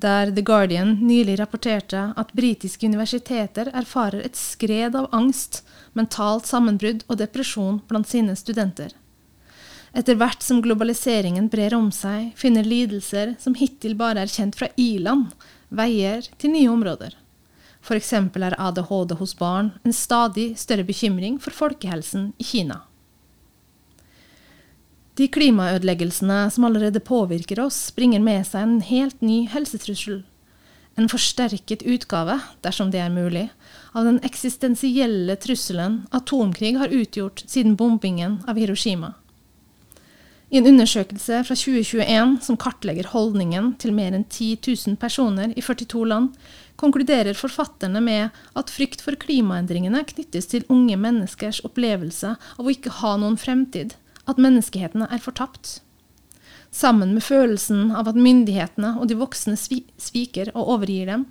der 0.00 0.30
The 0.32 0.42
Guardian 0.42 0.94
nylig 1.00 1.38
rapporterte 1.40 2.12
at 2.16 2.32
britiske 2.32 2.86
universiteter 2.86 3.70
erfarer 3.74 4.24
et 4.24 4.36
skred 4.36 4.96
av 4.96 5.08
angst, 5.14 5.62
mentalt 5.92 6.48
sammenbrudd 6.48 7.04
og 7.08 7.20
depresjon 7.20 7.80
blant 7.88 8.08
sine 8.08 8.36
studenter. 8.38 8.94
Etter 9.92 10.14
hvert 10.14 10.44
som 10.46 10.60
globaliseringen 10.62 11.48
brer 11.50 11.74
om 11.74 11.90
seg, 11.92 12.30
finner 12.38 12.66
lidelser 12.66 13.34
som 13.42 13.56
hittil 13.58 13.96
bare 13.98 14.22
er 14.22 14.30
kjent 14.30 14.58
fra 14.58 14.70
i-land, 14.78 15.32
veier 15.68 16.28
til 16.38 16.54
nye 16.54 16.70
områder. 16.70 17.16
F.eks. 17.80 18.12
er 18.12 18.56
ADHD 18.60 19.16
hos 19.18 19.34
barn 19.38 19.72
en 19.82 19.96
stadig 19.96 20.52
større 20.60 20.84
bekymring 20.86 21.40
for 21.42 21.56
folkehelsen 21.56 22.32
i 22.38 22.46
Kina. 22.46 22.84
De 25.18 25.26
klimaødeleggelsene 25.28 26.44
som 26.54 26.66
allerede 26.68 27.00
påvirker 27.02 27.60
oss, 27.60 27.90
bringer 27.96 28.22
med 28.22 28.46
seg 28.46 28.62
en 28.62 28.76
helt 28.86 29.22
ny 29.24 29.42
helsetrussel. 29.50 30.22
En 30.98 31.08
forsterket 31.10 31.82
utgave, 31.86 32.36
dersom 32.62 32.90
det 32.92 33.00
er 33.02 33.12
mulig, 33.14 33.48
av 33.94 34.06
den 34.06 34.20
eksistensielle 34.26 35.36
trusselen 35.40 36.04
atomkrig 36.14 36.76
har 36.78 36.94
utgjort 36.94 37.42
siden 37.46 37.76
bombingen 37.78 38.40
av 38.50 38.60
Hiroshima. 38.60 39.14
I 40.50 40.58
en 40.58 40.66
undersøkelse 40.66 41.44
fra 41.46 41.54
2021 41.54 42.32
som 42.42 42.56
kartlegger 42.58 43.06
holdningen 43.12 43.68
til 43.78 43.94
mer 43.94 44.16
enn 44.16 44.26
10 44.26 44.58
000 44.66 44.98
personer 44.98 45.52
i 45.54 45.62
42 45.62 46.02
land, 46.10 46.32
konkluderer 46.80 47.38
forfatterne 47.38 48.02
med 48.02 48.34
at 48.58 48.72
frykt 48.74 49.04
for 49.04 49.14
klimaendringene 49.20 50.02
knyttes 50.10 50.50
til 50.50 50.66
unge 50.72 50.96
menneskers 50.98 51.62
opplevelse 51.68 52.34
av 52.34 52.66
å 52.66 52.74
ikke 52.74 52.96
ha 52.98 53.14
noen 53.20 53.38
fremtid, 53.38 53.94
at 54.30 54.40
menneskeheten 54.40 55.06
er 55.06 55.22
fortapt. 55.22 55.80
Sammen 56.70 57.14
med 57.16 57.24
følelsen 57.26 57.90
av 57.98 58.08
at 58.10 58.18
myndighetene 58.18 58.94
og 59.00 59.10
de 59.10 59.18
voksne 59.18 59.56
sviker 59.58 60.52
og 60.54 60.76
overgir 60.76 61.10
dem, 61.10 61.26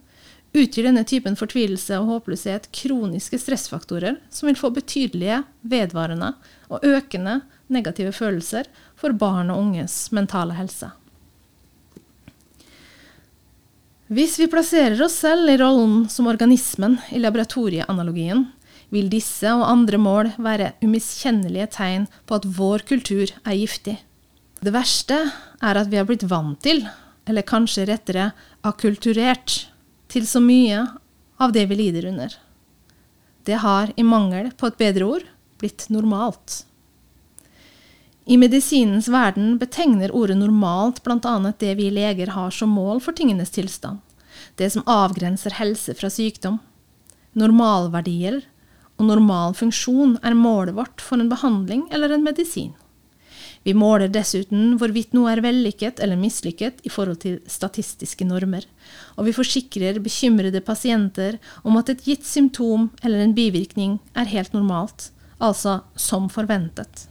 utgjør 0.54 0.90
denne 0.90 1.06
typen 1.08 1.38
fortvilelse 1.38 2.00
og 2.02 2.10
håpløshet 2.14 2.72
kroniske 2.76 3.38
stressfaktorer 3.40 4.18
som 4.34 4.50
vil 4.50 4.58
få 4.60 4.72
betydelige, 4.74 5.44
vedvarende 5.62 6.34
og 6.70 6.86
økende 6.86 7.40
negative 7.70 8.12
følelser 8.16 8.70
for 8.98 9.14
barn 9.14 9.54
og 9.54 9.62
unges 9.62 10.10
mentale 10.16 10.58
helse. 10.58 10.90
Hvis 14.10 14.40
vi 14.42 14.48
plasserer 14.50 14.98
oss 15.06 15.20
selv 15.22 15.52
i 15.52 15.58
rollen 15.62 16.08
som 16.10 16.28
organismen 16.32 16.98
i 17.14 17.22
laboratorieanalogien, 17.22 18.48
vil 18.94 19.10
disse 19.12 19.52
og 19.54 19.68
andre 19.68 20.00
mål 20.02 20.32
være 20.42 20.74
umiskjennelige 20.84 21.70
tegn 21.78 22.08
på 22.26 22.40
at 22.40 22.48
vår 22.58 22.86
kultur 22.90 23.30
er 23.44 23.58
giftig. 23.58 23.98
Det 24.60 24.74
verste 24.76 25.20
er 25.64 25.80
at 25.80 25.90
vi 25.92 26.00
har 26.00 26.08
blitt 26.10 26.26
vant 26.30 26.60
til, 26.64 26.82
eller 27.30 27.48
kanskje 27.48 27.88
rettere 27.90 28.32
akkulturert, 28.66 29.66
til 30.10 30.26
så 30.26 30.42
mye 30.42 30.88
av 31.38 31.54
det 31.54 31.68
vi 31.70 31.78
lider 31.78 32.08
under. 32.10 32.34
Det 33.46 33.62
har, 33.62 33.94
i 33.96 34.04
mangel 34.04 34.50
på 34.58 34.68
et 34.68 34.80
bedre 34.82 35.06
ord, 35.06 35.28
blitt 35.62 35.86
normalt. 35.94 36.64
I 38.30 38.38
medisinens 38.38 39.08
verden 39.10 39.56
betegner 39.62 40.12
ordet 40.14 40.38
normalt 40.38 41.02
bl.a. 41.06 41.54
det 41.62 41.76
vi 41.80 41.88
leger 41.94 42.34
har 42.36 42.54
som 42.54 42.74
mål 42.74 43.02
for 43.02 43.18
tingenes 43.18 43.54
tilstand, 43.54 44.02
det 44.58 44.70
som 44.74 44.86
avgrenser 44.86 45.56
helse 45.58 45.96
fra 45.98 46.12
sykdom. 46.14 46.60
Normalverdier 47.38 48.44
og 49.00 49.08
normal 49.08 49.56
funksjon 49.56 50.18
er 50.26 50.36
målet 50.36 50.76
vårt 50.76 51.02
for 51.02 51.20
en 51.20 51.32
behandling 51.32 51.88
eller 51.96 52.14
en 52.14 52.26
medisin. 52.26 52.74
Vi 53.64 53.74
måler 53.76 54.12
dessuten 54.12 54.78
hvorvidt 54.80 55.12
noe 55.16 55.34
er 55.34 55.42
vellykket 55.44 56.00
eller 56.04 56.20
mislykket 56.20 56.80
i 56.88 56.92
forhold 56.92 57.20
til 57.24 57.40
statistiske 57.50 58.28
normer, 58.28 58.64
og 59.20 59.28
vi 59.28 59.36
forsikrer 59.36 60.00
bekymrede 60.04 60.62
pasienter 60.64 61.38
om 61.64 61.80
at 61.80 61.92
et 61.92 62.06
gitt 62.08 62.28
symptom 62.28 62.88
eller 63.04 63.24
en 63.24 63.36
bivirkning 63.36 63.98
er 64.16 64.32
helt 64.32 64.56
normalt, 64.56 65.10
altså 65.40 65.82
som 66.00 66.32
forventet. 66.32 67.08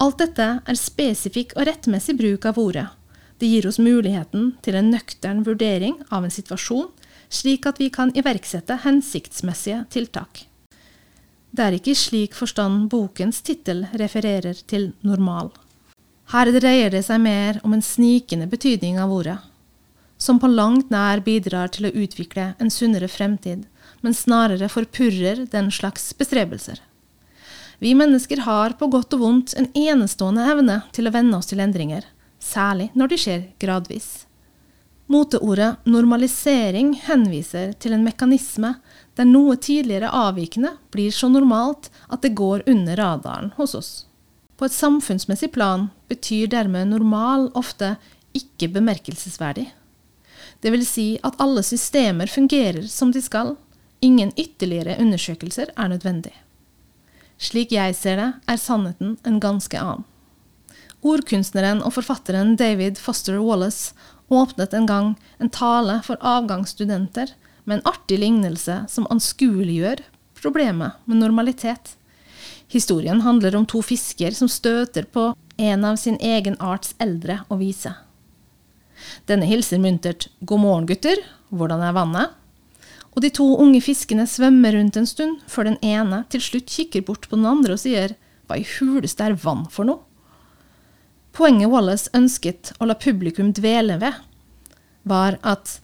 Alt 0.00 0.20
dette 0.20 0.48
er 0.60 0.80
spesifikk 0.80 1.54
og 1.56 1.68
rettmessig 1.68 2.16
bruk 2.18 2.48
av 2.48 2.60
ordet. 2.60 2.88
Det 3.40 3.48
gir 3.48 3.68
oss 3.68 3.80
muligheten 3.80 4.54
til 4.64 4.76
en 4.76 4.90
nøktern 4.92 5.42
vurdering 5.44 6.00
av 6.08 6.24
en 6.24 6.32
situasjon, 6.32 6.88
slik 7.28 7.68
at 7.68 7.80
vi 7.80 7.90
kan 7.92 8.12
iverksette 8.16 8.80
hensiktsmessige 8.84 9.84
tiltak. 9.92 10.46
Det 11.56 11.64
er 11.64 11.74
ikke 11.78 11.94
i 11.94 11.96
slik 11.96 12.34
forstand 12.36 12.90
bokens 12.92 13.38
tittel 13.40 13.86
refererer 13.96 14.58
til 14.68 14.90
normal. 15.06 15.48
Her 16.28 16.50
dreier 16.52 16.90
det 16.92 17.00
seg 17.06 17.22
mer 17.22 17.62
om 17.64 17.72
en 17.72 17.84
snikende 17.84 18.48
betydning 18.50 18.98
av 19.00 19.14
ordet, 19.14 19.38
som 20.20 20.40
på 20.42 20.50
langt 20.52 20.90
nær 20.92 21.22
bidrar 21.24 21.70
til 21.72 21.88
å 21.88 21.94
utvikle 21.94 22.50
en 22.60 22.72
sunnere 22.72 23.08
fremtid, 23.08 23.64
men 24.04 24.18
snarere 24.18 24.68
forpurrer 24.68 25.46
den 25.54 25.70
slags 25.72 26.10
bestrebelser. 26.18 26.82
Vi 27.80 27.94
mennesker 27.96 28.44
har 28.44 28.76
på 28.76 28.90
godt 28.92 29.16
og 29.16 29.24
vondt 29.24 29.56
en 29.56 29.70
enestående 29.72 30.44
evne 30.52 30.82
til 30.92 31.08
å 31.08 31.14
venne 31.14 31.40
oss 31.40 31.48
til 31.48 31.64
endringer, 31.64 32.04
særlig 32.36 32.90
når 32.92 33.14
de 33.14 33.22
skjer 33.22 33.48
gradvis. 33.62 34.10
Moteordet 35.08 35.86
normalisering 35.88 36.96
henviser 37.06 37.72
til 37.80 37.94
en 37.94 38.04
mekanisme 38.04 38.74
der 39.16 39.28
noe 39.28 39.56
tidligere 39.56 40.12
avvikende 40.12 40.74
blir 40.92 41.14
så 41.14 41.28
normalt 41.32 41.88
at 42.12 42.22
det 42.22 42.34
går 42.36 42.66
under 42.68 42.96
radaren 43.00 43.52
hos 43.56 43.74
oss. 43.74 43.90
På 44.56 44.68
et 44.68 44.76
samfunnsmessig 44.76 45.50
plan 45.52 45.88
betyr 46.08 46.48
dermed 46.52 46.92
normal 46.92 47.50
ofte 47.54 47.96
ikke 48.36 48.68
bemerkelsesverdig. 48.72 49.68
Det 50.60 50.72
vil 50.72 50.84
si 50.88 51.06
at 51.24 51.36
alle 51.42 51.62
systemer 51.64 52.28
fungerer 52.30 52.86
som 52.88 53.12
de 53.12 53.22
skal, 53.24 53.54
ingen 54.00 54.32
ytterligere 54.36 54.98
undersøkelser 55.00 55.72
er 55.76 55.88
nødvendig. 55.92 56.32
Slik 57.36 57.72
jeg 57.72 57.96
ser 57.96 58.20
det, 58.20 58.28
er 58.48 58.60
sannheten 58.60 59.16
en 59.28 59.40
ganske 59.40 59.80
annen. 59.80 60.04
Ordkunstneren 61.06 61.82
og 61.84 61.92
forfatteren 61.94 62.56
David 62.58 62.96
Foster 62.98 63.36
Wallace 63.38 63.92
åpnet 64.32 64.72
en 64.74 64.88
gang 64.88 65.10
en 65.38 65.52
tale 65.52 66.00
for 66.02 66.18
avgangsstudenter 66.24 67.34
med 67.66 67.78
en 67.78 67.88
artig 67.90 68.18
lignelse 68.22 68.84
som 68.88 69.08
anskueliggjør 69.10 70.00
problemet 70.38 70.96
med 71.04 71.20
normalitet. 71.20 71.96
Historien 72.70 73.20
handler 73.20 73.56
om 73.58 73.66
to 73.66 73.82
fisker 73.82 74.34
som 74.34 74.48
støter 74.50 75.06
på 75.10 75.32
en 75.56 75.84
av 75.84 75.98
sin 76.00 76.18
egen 76.22 76.56
arts 76.62 76.94
eldre 77.02 77.40
og 77.50 77.60
vise. 77.62 77.92
Denne 79.26 79.46
hilser 79.46 79.78
muntert 79.82 80.28
'God 80.40 80.60
morgen, 80.60 80.86
gutter. 80.86 81.20
Hvordan 81.50 81.82
er 81.82 81.94
vannet?' 81.94 82.34
Og 83.16 83.22
de 83.22 83.30
to 83.32 83.46
unge 83.56 83.80
fiskene 83.80 84.26
svømmer 84.28 84.76
rundt 84.76 84.96
en 84.96 85.06
stund, 85.08 85.40
før 85.48 85.70
den 85.70 85.78
ene 85.82 86.24
til 86.28 86.40
slutt 86.40 86.68
kikker 86.68 87.02
bort 87.02 87.28
på 87.28 87.36
den 87.36 87.46
andre 87.46 87.72
og 87.72 87.80
sier 87.80 88.14
'Hva 88.46 88.60
i 88.60 88.66
huleste 88.78 89.24
er 89.24 89.34
vann 89.34 89.66
for 89.70 89.84
noe?' 89.84 90.04
Poenget 91.32 91.68
Wallace 91.68 92.10
ønsket 92.14 92.72
å 92.80 92.86
la 92.86 92.94
publikum 92.94 93.52
dvele 93.52 93.98
ved, 94.00 94.14
var 95.04 95.38
at 95.42 95.80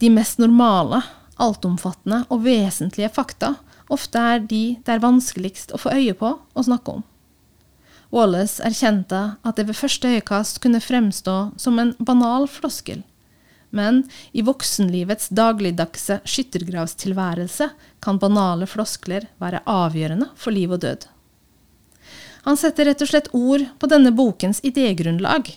de 0.00 0.10
mest 0.12 0.40
normale, 0.40 1.02
altomfattende 1.40 2.24
og 2.32 2.44
vesentlige 2.44 3.10
fakta 3.12 3.54
ofte 3.90 4.22
er 4.32 4.42
de 4.46 4.62
det 4.84 4.94
er 4.94 5.02
vanskeligst 5.02 5.74
å 5.74 5.80
få 5.80 5.92
øye 5.96 6.14
på 6.16 6.32
og 6.38 6.66
snakke 6.66 6.98
om. 6.98 7.04
Wallace 8.10 8.62
erkjente 8.66 9.20
at 9.46 9.58
det 9.58 9.68
ved 9.68 9.78
første 9.78 10.10
øyekast 10.10 10.58
kunne 10.62 10.82
fremstå 10.82 11.36
som 11.60 11.78
en 11.78 11.92
banal 11.98 12.48
floskel, 12.50 13.04
men 13.70 14.02
i 14.32 14.42
voksenlivets 14.42 15.30
dagligdagse 15.30 16.18
skyttergravstilværelse 16.26 17.70
kan 18.02 18.18
banale 18.18 18.66
floskler 18.66 19.28
være 19.42 19.62
avgjørende 19.68 20.30
for 20.34 20.54
liv 20.54 20.74
og 20.74 20.82
død. 20.82 21.06
Han 22.48 22.58
setter 22.58 22.88
rett 22.88 23.02
og 23.04 23.10
slett 23.12 23.30
ord 23.36 23.66
på 23.78 23.90
denne 23.90 24.10
bokens 24.16 24.62
idégrunnlag. 24.66 25.52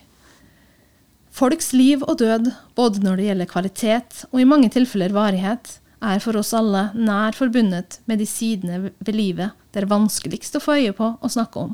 Folks 1.33 1.71
liv 1.73 2.03
og 2.05 2.19
død, 2.21 2.51
både 2.77 3.01
når 3.01 3.17
det 3.17 3.23
gjelder 3.25 3.49
kvalitet 3.49 4.19
og 4.29 4.41
i 4.41 4.45
mange 4.45 4.67
tilfeller 4.69 5.15
varighet, 5.15 5.79
er 6.03 6.19
for 6.21 6.37
oss 6.37 6.51
alle 6.53 6.91
nær 6.93 7.33
forbundet 7.33 7.97
med 8.05 8.19
de 8.21 8.27
sidene 8.29 8.91
ved 8.99 9.15
livet 9.17 9.55
det 9.73 9.81
er 9.81 9.89
vanskeligst 9.89 10.59
å 10.59 10.61
få 10.61 10.75
øye 10.77 10.93
på 10.93 11.07
og 11.15 11.33
snakke 11.33 11.63
om. 11.63 11.71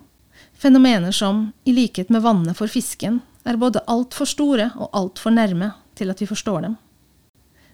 Fenomener 0.55 1.11
som, 1.15 1.49
i 1.67 1.73
likhet 1.75 2.11
med 2.13 2.23
vannet 2.23 2.55
for 2.55 2.71
fisken, 2.71 3.19
er 3.43 3.59
både 3.59 3.83
altfor 3.91 4.29
store 4.29 4.69
og 4.77 4.95
altfor 4.95 5.35
nærme 5.35 5.73
til 5.99 6.13
at 6.13 6.23
vi 6.23 6.29
forstår 6.29 6.63
dem. 6.69 6.79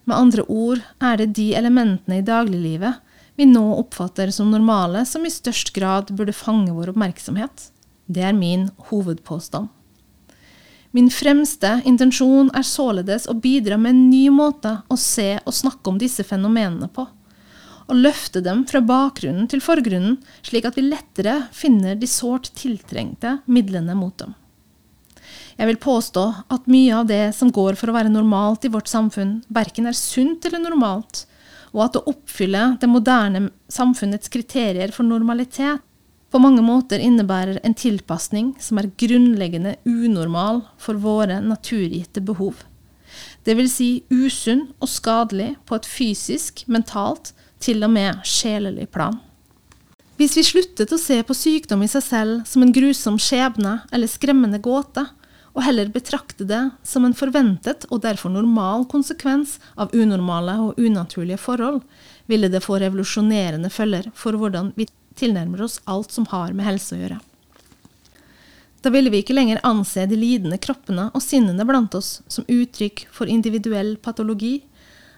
Med 0.10 0.18
andre 0.18 0.46
ord 0.50 0.82
er 1.04 1.22
det 1.22 1.36
de 1.38 1.52
elementene 1.58 2.22
i 2.22 2.26
dagliglivet 2.26 2.98
vi 3.38 3.46
nå 3.50 3.66
oppfatter 3.78 4.32
som 4.34 4.50
normale, 4.50 5.04
som 5.06 5.26
i 5.26 5.34
størst 5.34 5.74
grad 5.78 6.10
burde 6.18 6.34
fange 6.34 6.74
vår 6.74 6.96
oppmerksomhet. 6.96 7.70
Det 8.10 8.26
er 8.26 8.38
min 8.38 8.72
hovedpåstand. 8.90 9.70
Min 10.96 11.10
fremste 11.12 11.82
intensjon 11.84 12.48
er 12.56 12.64
således 12.64 13.26
å 13.28 13.34
bidra 13.36 13.76
med 13.76 13.92
en 13.92 14.06
ny 14.08 14.30
måte 14.32 14.78
å 14.88 14.96
se 14.96 15.34
og 15.42 15.56
snakke 15.58 15.92
om 15.92 15.98
disse 16.00 16.24
fenomenene 16.24 16.88
på 16.88 17.04
og 17.86 18.00
løfte 18.00 18.42
dem 18.42 18.64
fra 18.66 18.80
bakgrunnen 18.82 19.50
til 19.52 19.62
forgrunnen, 19.62 20.16
slik 20.42 20.66
at 20.66 20.78
vi 20.80 20.88
lettere 20.88 21.36
finner 21.54 22.00
de 22.00 22.08
sårt 22.10 22.48
tiltrengte 22.58 23.36
midlene 23.46 23.94
mot 23.98 24.16
dem. 24.18 24.32
Jeg 25.60 25.70
vil 25.70 25.82
påstå 25.84 26.24
at 26.56 26.72
mye 26.72 26.96
av 26.98 27.10
det 27.12 27.26
som 27.38 27.52
går 27.54 27.78
for 27.78 27.92
å 27.92 27.96
være 27.98 28.14
normalt 28.14 28.66
i 28.66 28.72
vårt 28.74 28.90
samfunn, 28.90 29.42
verken 29.54 29.92
er 29.92 29.98
sunt 30.00 30.48
eller 30.48 30.64
normalt, 30.64 31.26
og 31.76 31.84
at 31.86 32.00
å 32.00 32.06
oppfylle 32.10 32.72
det 32.82 32.90
moderne 32.90 33.50
samfunnets 33.70 34.32
kriterier 34.34 34.96
for 34.96 35.06
normalitet 35.08 35.84
på 36.36 36.40
mange 36.44 36.60
måter 36.60 37.00
innebærer 37.00 37.62
en 37.64 37.74
tilpasning 37.80 38.50
som 38.60 38.82
er 38.82 38.90
grunnleggende 39.00 39.78
unormal 39.88 40.66
for 40.84 41.00
våre 41.00 41.38
naturgitte 41.40 42.20
behov. 42.20 42.58
Det 43.48 43.54
vil 43.56 43.70
si 43.72 43.88
usunn 44.12 44.66
og 44.84 44.92
skadelig 44.92 45.54
på 45.64 45.78
et 45.80 45.88
fysisk, 45.88 46.66
mentalt 46.68 47.32
til 47.64 47.86
og 47.88 47.94
med 47.96 48.20
sjelelig 48.28 48.90
plan. 48.92 49.16
Hvis 50.20 50.36
vi 50.36 50.44
sluttet 50.44 50.92
å 50.92 51.00
se 51.00 51.22
på 51.24 51.38
sykdom 51.40 51.86
i 51.88 51.90
seg 51.94 52.04
selv 52.04 52.44
som 52.52 52.68
en 52.68 52.76
grusom 52.76 53.16
skjebne 53.16 53.78
eller 53.96 54.12
skremmende 54.12 54.60
gåte, 54.60 55.06
og 55.56 55.64
heller 55.64 55.88
betrakte 55.88 56.44
det 56.44 56.66
som 56.84 57.08
en 57.08 57.16
forventet 57.16 57.88
og 57.88 58.04
derfor 58.04 58.36
normal 58.36 58.84
konsekvens 58.92 59.56
av 59.80 59.96
unormale 59.96 60.58
og 60.66 60.84
unaturlige 60.84 61.40
forhold, 61.40 61.80
ville 62.28 62.52
det 62.52 62.66
få 62.68 62.82
revolusjonerende 62.84 63.72
følger 63.72 64.12
for 64.20 64.36
hvordan 64.36 64.74
vi 64.76 64.90
tilnærmer 65.20 65.66
oss 65.66 65.80
alt 65.86 66.12
som 66.12 66.28
har 66.32 66.54
med 66.54 66.68
helse 66.68 66.96
å 66.96 67.00
gjøre. 67.00 67.20
Da 68.86 68.92
ville 68.94 69.10
vi 69.10 69.24
ikke 69.24 69.34
lenger 69.34 69.64
anse 69.66 70.04
de 70.06 70.18
lidende 70.20 70.60
kroppene 70.62 71.08
og 71.16 71.24
sinnene 71.24 71.66
blant 71.66 71.96
oss 71.98 72.20
som 72.28 72.46
uttrykk 72.46 73.08
for 73.12 73.32
individuell 73.32 73.96
patologi, 73.98 74.60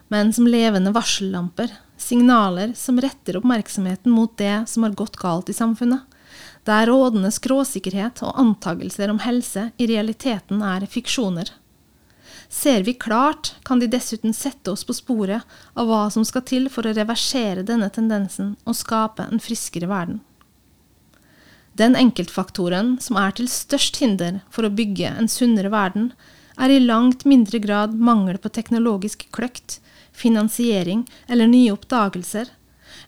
men 0.07 0.31
som 0.31 0.47
levende 0.47 0.93
varsellamper 0.95 1.73
signaler 1.97 2.71
som 2.77 3.01
retter 3.01 3.38
oppmerksomheten 3.38 4.12
mot 4.12 4.38
det 4.38 4.63
som 4.71 4.83
har 4.83 4.95
gått 4.95 5.17
galt 5.19 5.49
i 5.49 5.53
samfunnet, 5.53 5.99
der 6.63 6.88
rådende 6.88 7.31
skråsikkerhet 7.31 8.21
og 8.27 8.39
antagelser 8.39 9.12
om 9.12 9.21
helse 9.23 9.69
i 9.77 9.88
realiteten 9.89 10.62
er 10.63 10.86
fiksjoner. 10.91 11.51
Ser 12.49 12.83
vi 12.83 12.93
klart, 12.93 13.55
kan 13.63 13.79
de 13.79 13.89
dessuten 13.91 14.33
sette 14.33 14.71
oss 14.71 14.86
på 14.88 14.95
sporet 14.95 15.43
av 15.75 15.89
hva 15.89 16.05
som 16.13 16.23
skal 16.25 16.45
til 16.47 16.69
for 16.71 16.88
å 16.88 16.95
reversere 16.95 17.65
denne 17.67 17.89
tendensen 17.93 18.55
og 18.63 18.77
skape 18.79 19.27
en 19.27 19.43
friskere 19.43 19.89
verden. 19.91 20.21
Den 21.77 21.93
enkeltfaktoren 21.99 22.95
som 23.03 23.19
er 23.21 23.36
til 23.38 23.49
størst 23.51 23.99
hinder 24.01 24.39
for 24.49 24.65
å 24.65 24.73
bygge 24.73 25.12
en 25.12 25.27
sunnere 25.29 25.69
verden, 25.69 26.13
er 26.57 26.73
i 26.73 26.79
langt 26.81 27.25
mindre 27.29 27.60
grad 27.62 27.93
mangel 27.93 28.39
på 28.41 28.49
teknologisk 28.49 29.27
kløkt, 29.36 29.77
finansiering 30.17 31.03
eller 31.29 31.51
nye 31.51 31.75
oppdagelser 31.75 32.49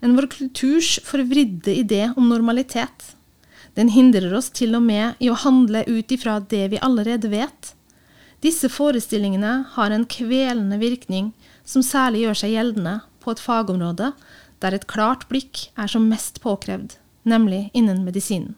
enn 0.04 0.14
vår 0.18 0.28
kulturs 0.32 0.98
forvridde 1.08 1.74
idé 1.82 2.04
om 2.16 2.30
normalitet. 2.30 3.16
Den 3.74 3.90
hindrer 3.94 4.34
oss 4.38 4.52
til 4.54 4.76
og 4.78 4.86
med 4.86 5.20
i 5.24 5.30
å 5.32 5.38
handle 5.40 5.84
ut 5.88 6.12
ifra 6.14 6.40
det 6.40 6.66
vi 6.74 6.82
allerede 6.84 7.32
vet. 7.32 7.74
Disse 8.40 8.70
forestillingene 8.72 9.54
har 9.76 9.92
en 9.92 10.06
kvelende 10.08 10.78
virkning 10.80 11.34
som 11.68 11.84
særlig 11.84 12.24
gjør 12.24 12.40
seg 12.42 12.56
gjeldende 12.56 12.96
på 13.20 13.34
et 13.34 13.44
fagområde 13.44 14.14
der 14.64 14.76
et 14.76 14.88
klart 14.92 15.26
blikk 15.32 15.68
er 15.80 15.92
som 15.92 16.08
mest 16.12 16.40
påkrevd, 16.44 16.96
nemlig 17.28 17.68
innen 17.74 18.04
medisinen. 18.08 18.56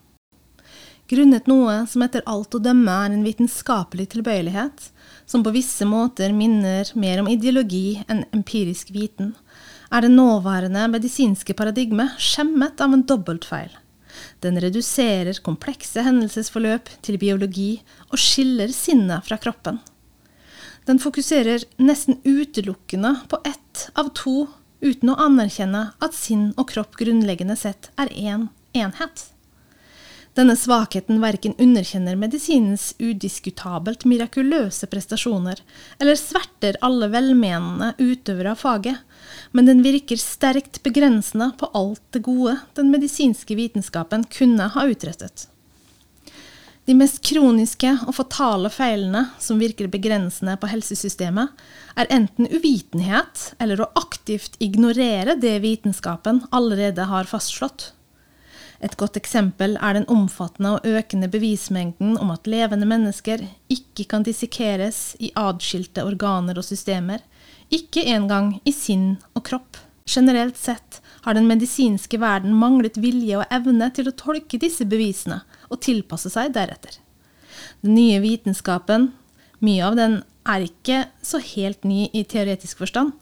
Grunnet 1.11 1.49
noe 1.49 1.81
som 1.91 2.05
etter 2.05 2.23
alt 2.29 2.55
å 2.55 2.61
dømme 2.63 2.93
er 3.03 3.11
en 3.11 3.25
vitenskapelig 3.25 4.05
tilbøyelighet, 4.13 4.85
som 5.27 5.43
på 5.43 5.51
visse 5.51 5.83
måter 5.83 6.31
minner 6.31 6.87
mer 6.95 7.19
om 7.19 7.27
ideologi 7.27 7.99
enn 8.07 8.23
empirisk 8.31 8.93
viten, 8.95 9.33
er 9.91 10.05
det 10.05 10.13
nåværende 10.13 10.85
medisinske 10.93 11.55
paradigmet 11.57 12.15
skjemmet 12.15 12.79
av 12.79 12.95
en 12.95 13.03
dobbeltfeil. 13.03 13.73
Den 14.43 14.59
reduserer 14.61 15.39
komplekse 15.43 16.03
hendelsesforløp 16.05 16.89
til 17.05 17.19
biologi 17.21 17.71
og 18.09 18.19
skiller 18.21 18.71
sinnet 18.75 19.27
fra 19.27 19.39
kroppen. 19.41 19.81
Den 20.89 20.99
fokuserer 20.99 21.63
nesten 21.81 22.17
utelukkende 22.25 23.15
på 23.29 23.41
ett 23.45 23.89
av 23.93 24.09
to, 24.17 24.47
uten 24.81 25.13
å 25.13 25.19
anerkjenne 25.21 25.91
at 26.01 26.17
sinn 26.17 26.49
og 26.57 26.71
kropp 26.73 26.97
grunnleggende 26.97 27.57
sett 27.59 27.91
er 28.01 28.09
én 28.15 28.31
en 28.31 28.49
enhet. 28.73 29.30
Denne 30.31 30.55
svakheten 30.55 31.17
verken 31.19 31.57
underkjenner 31.59 32.15
medisinens 32.15 32.93
udiskutabelt 33.03 34.05
mirakuløse 34.07 34.87
prestasjoner, 34.87 35.59
eller 35.99 36.15
sverter 36.15 36.79
alle 36.87 37.09
velmenende 37.11 37.91
utøvere 37.99 38.53
av 38.53 38.61
faget, 38.63 39.01
men 39.51 39.67
den 39.67 39.83
virker 39.83 40.21
sterkt 40.21 40.79
begrensende 40.87 41.51
på 41.59 41.67
alt 41.75 42.03
det 42.15 42.23
gode 42.23 42.55
den 42.79 42.93
medisinske 42.95 43.59
vitenskapen 43.59 44.23
kunne 44.31 44.71
ha 44.71 44.87
utrettet. 44.87 45.49
De 46.87 46.95
mest 46.97 47.19
kroniske 47.27 47.91
og 48.07 48.15
fatale 48.17 48.71
feilene 48.73 49.27
som 49.39 49.59
virker 49.61 49.91
begrensende 49.91 50.55
på 50.57 50.71
helsesystemet, 50.71 51.51
er 51.99 52.09
enten 52.09 52.47
uvitenhet 52.49 53.51
eller 53.61 53.83
å 53.83 53.91
aktivt 53.99 54.55
ignorere 54.63 55.35
det 55.35 55.59
vitenskapen 55.61 56.45
allerede 56.55 57.11
har 57.11 57.27
fastslått. 57.29 57.91
Et 58.81 58.95
godt 58.97 59.17
eksempel 59.19 59.75
er 59.77 59.93
den 59.93 60.07
omfattende 60.09 60.73
og 60.77 60.87
økende 60.89 61.29
bevismengden 61.29 62.15
om 62.17 62.31
at 62.33 62.49
levende 62.49 62.87
mennesker 62.89 63.43
ikke 63.69 64.07
kan 64.09 64.25
dissekeres 64.25 65.13
i 65.21 65.29
adskilte 65.37 66.05
organer 66.07 66.57
og 66.57 66.65
systemer, 66.65 67.21
ikke 67.69 68.03
engang 68.09 68.55
i 68.65 68.73
sinn 68.73 69.19
og 69.37 69.45
kropp. 69.51 69.77
Generelt 70.09 70.57
sett 70.57 70.97
har 71.21 71.37
den 71.37 71.45
medisinske 71.47 72.17
verden 72.19 72.57
manglet 72.57 72.97
vilje 72.97 73.37
og 73.37 73.53
evne 73.53 73.91
til 73.93 74.09
å 74.09 74.17
tolke 74.17 74.57
disse 74.59 74.87
bevisene 74.89 75.43
og 75.69 75.83
tilpasse 75.85 76.33
seg 76.33 76.49
deretter. 76.57 76.97
Den 77.85 77.93
nye 77.99 78.17
vitenskapen, 78.25 79.11
mye 79.61 79.85
av 79.85 79.97
den 79.99 80.19
er 80.49 80.65
ikke 80.65 81.05
så 81.21 81.37
helt 81.53 81.85
ny 81.85 82.07
i 82.17 82.25
teoretisk 82.25 82.81
forstand, 82.81 83.13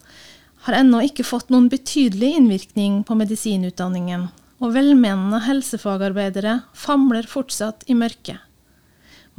har 0.64 0.80
ennå 0.80 1.04
ikke 1.04 1.28
fått 1.28 1.52
noen 1.52 1.68
betydelig 1.72 2.38
innvirkning 2.40 3.04
på 3.04 3.16
medisinutdanningen 3.20 4.30
og 4.60 4.74
velmenende 4.76 5.40
helsefagarbeidere 5.46 6.60
famler 6.76 7.28
fortsatt 7.28 7.86
i 7.88 7.96
mørket. 7.98 8.40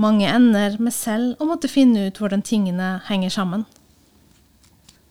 Mange 0.01 0.29
ender 0.33 0.79
med 0.81 0.95
selv 0.97 1.41
å 1.41 1.49
måtte 1.51 1.69
finne 1.69 2.07
ut 2.09 2.19
hvordan 2.21 2.45
tingene 2.47 2.95
henger 3.11 3.33
sammen. 3.35 3.67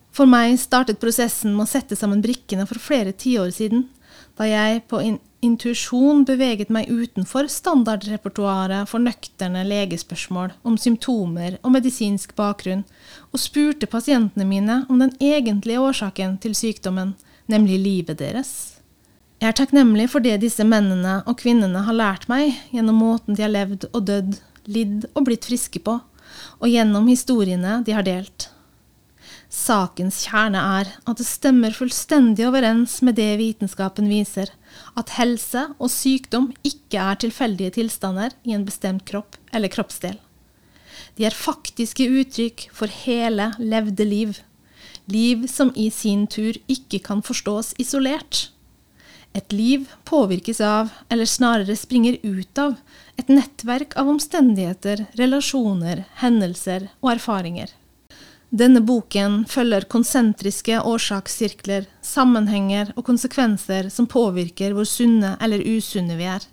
For 0.09 0.29
meg 0.29 0.57
startet 0.59 0.99
prosessen 1.01 1.53
med 1.53 1.67
å 1.67 1.69
sette 1.69 1.95
sammen 1.95 2.23
brikkene 2.25 2.65
for 2.69 2.81
flere 2.81 3.13
tiår 3.13 3.53
siden, 3.55 3.87
Da 4.39 4.45
jeg 4.47 4.85
på 4.87 5.01
in 5.03 5.17
intuisjon 5.43 6.25
beveget 6.27 6.71
meg 6.71 6.89
utenfor 6.91 7.47
standardrepertoaret 7.51 8.87
for 8.87 9.03
nøkterne 9.03 9.65
legespørsmål 9.67 10.53
om 10.67 10.75
symptomer 10.79 11.57
og 11.63 11.73
medisinsk 11.75 12.35
bakgrunn, 12.35 12.83
og 13.31 13.39
spurte 13.39 13.87
pasientene 13.87 14.47
mine 14.47 14.81
om 14.89 14.99
den 14.99 15.13
egentlige 15.19 15.79
årsaken 15.79 16.37
til 16.43 16.55
sykdommen, 16.55 17.15
nemlig 17.47 17.79
livet 17.83 18.19
deres. 18.19 18.78
Jeg 19.39 19.53
er 19.53 19.55
takknemlig 19.55 20.09
for 20.11 20.19
det 20.19 20.41
disse 20.41 20.65
mennene 20.67 21.21
og 21.23 21.37
kvinnene 21.39 21.85
har 21.85 21.95
lært 21.95 22.25
meg 22.27 22.57
gjennom 22.75 22.97
måten 22.99 23.37
de 23.37 23.45
har 23.45 23.53
levd 23.53 23.85
og 23.93 24.01
dødd, 24.09 24.33
lidd 24.67 25.05
og 25.13 25.29
blitt 25.29 25.47
friske 25.47 25.79
på, 25.79 25.93
og 26.59 26.67
gjennom 26.67 27.07
historiene 27.07 27.77
de 27.87 27.95
har 27.95 28.03
delt. 28.03 28.49
Sakens 29.47 30.19
kjerne 30.27 30.59
er 30.81 30.91
at 31.07 31.21
det 31.21 31.25
stemmer 31.25 31.71
fullstendig 31.73 32.49
overens 32.49 32.97
med 32.99 33.15
det 33.15 33.29
vitenskapen 33.39 34.11
viser, 34.11 34.51
at 34.99 35.15
helse 35.15 35.69
og 35.79 35.87
sykdom 35.87 36.51
ikke 36.67 36.99
er 36.99 37.23
tilfeldige 37.23 37.77
tilstander 37.79 38.35
i 38.43 38.57
en 38.59 38.67
bestemt 38.67 39.07
kropp 39.07 39.39
eller 39.55 39.71
kroppsdel. 39.71 40.19
De 41.15 41.25
er 41.31 41.41
faktiske 41.47 42.11
uttrykk 42.11 42.67
for 42.75 42.91
hele 43.07 43.53
levde 43.57 44.03
liv, 44.03 44.37
liv 45.07 45.47
som 45.47 45.71
i 45.79 45.87
sin 45.89 46.27
tur 46.27 46.59
ikke 46.67 46.99
kan 47.07 47.23
forstås 47.23 47.77
isolert. 47.79 48.49
Et 49.33 49.53
liv 49.53 49.85
påvirkes 50.09 50.61
av, 50.61 50.89
eller 51.09 51.25
snarere 51.25 51.75
springer 51.77 52.17
ut 52.23 52.57
av, 52.57 52.75
et 53.15 53.27
nettverk 53.29 53.93
av 53.97 54.09
omstendigheter, 54.09 55.05
relasjoner, 55.19 56.03
hendelser 56.23 56.87
og 57.03 57.13
erfaringer. 57.13 57.69
Denne 58.49 58.81
boken 58.81 59.43
følger 59.45 59.85
konsentriske 59.85 60.79
årsakssirkler, 60.81 61.85
sammenhenger 62.01 62.95
og 62.95 63.05
konsekvenser 63.05 63.91
som 63.93 64.09
påvirker 64.09 64.73
hvor 64.73 64.89
sunne 64.89 65.35
eller 65.37 65.61
usunne 65.61 66.17
vi 66.17 66.25
er. 66.31 66.47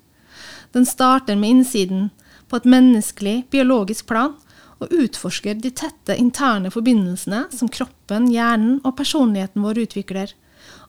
Den 0.75 0.85
starter 0.85 1.35
med 1.35 1.55
innsiden, 1.55 2.09
på 2.47 2.59
et 2.59 2.69
menneskelig, 2.69 3.47
biologisk 3.51 4.05
plan, 4.07 4.35
og 4.77 4.93
utforsker 4.93 5.57
de 5.57 5.71
tette 5.73 6.15
interne 6.21 6.69
forbindelsene 6.71 7.47
som 7.49 7.69
kroppen, 7.73 8.29
hjernen 8.29 8.77
og 8.85 8.93
personligheten 8.99 9.65
vår 9.65 9.81
utvikler, 9.87 10.35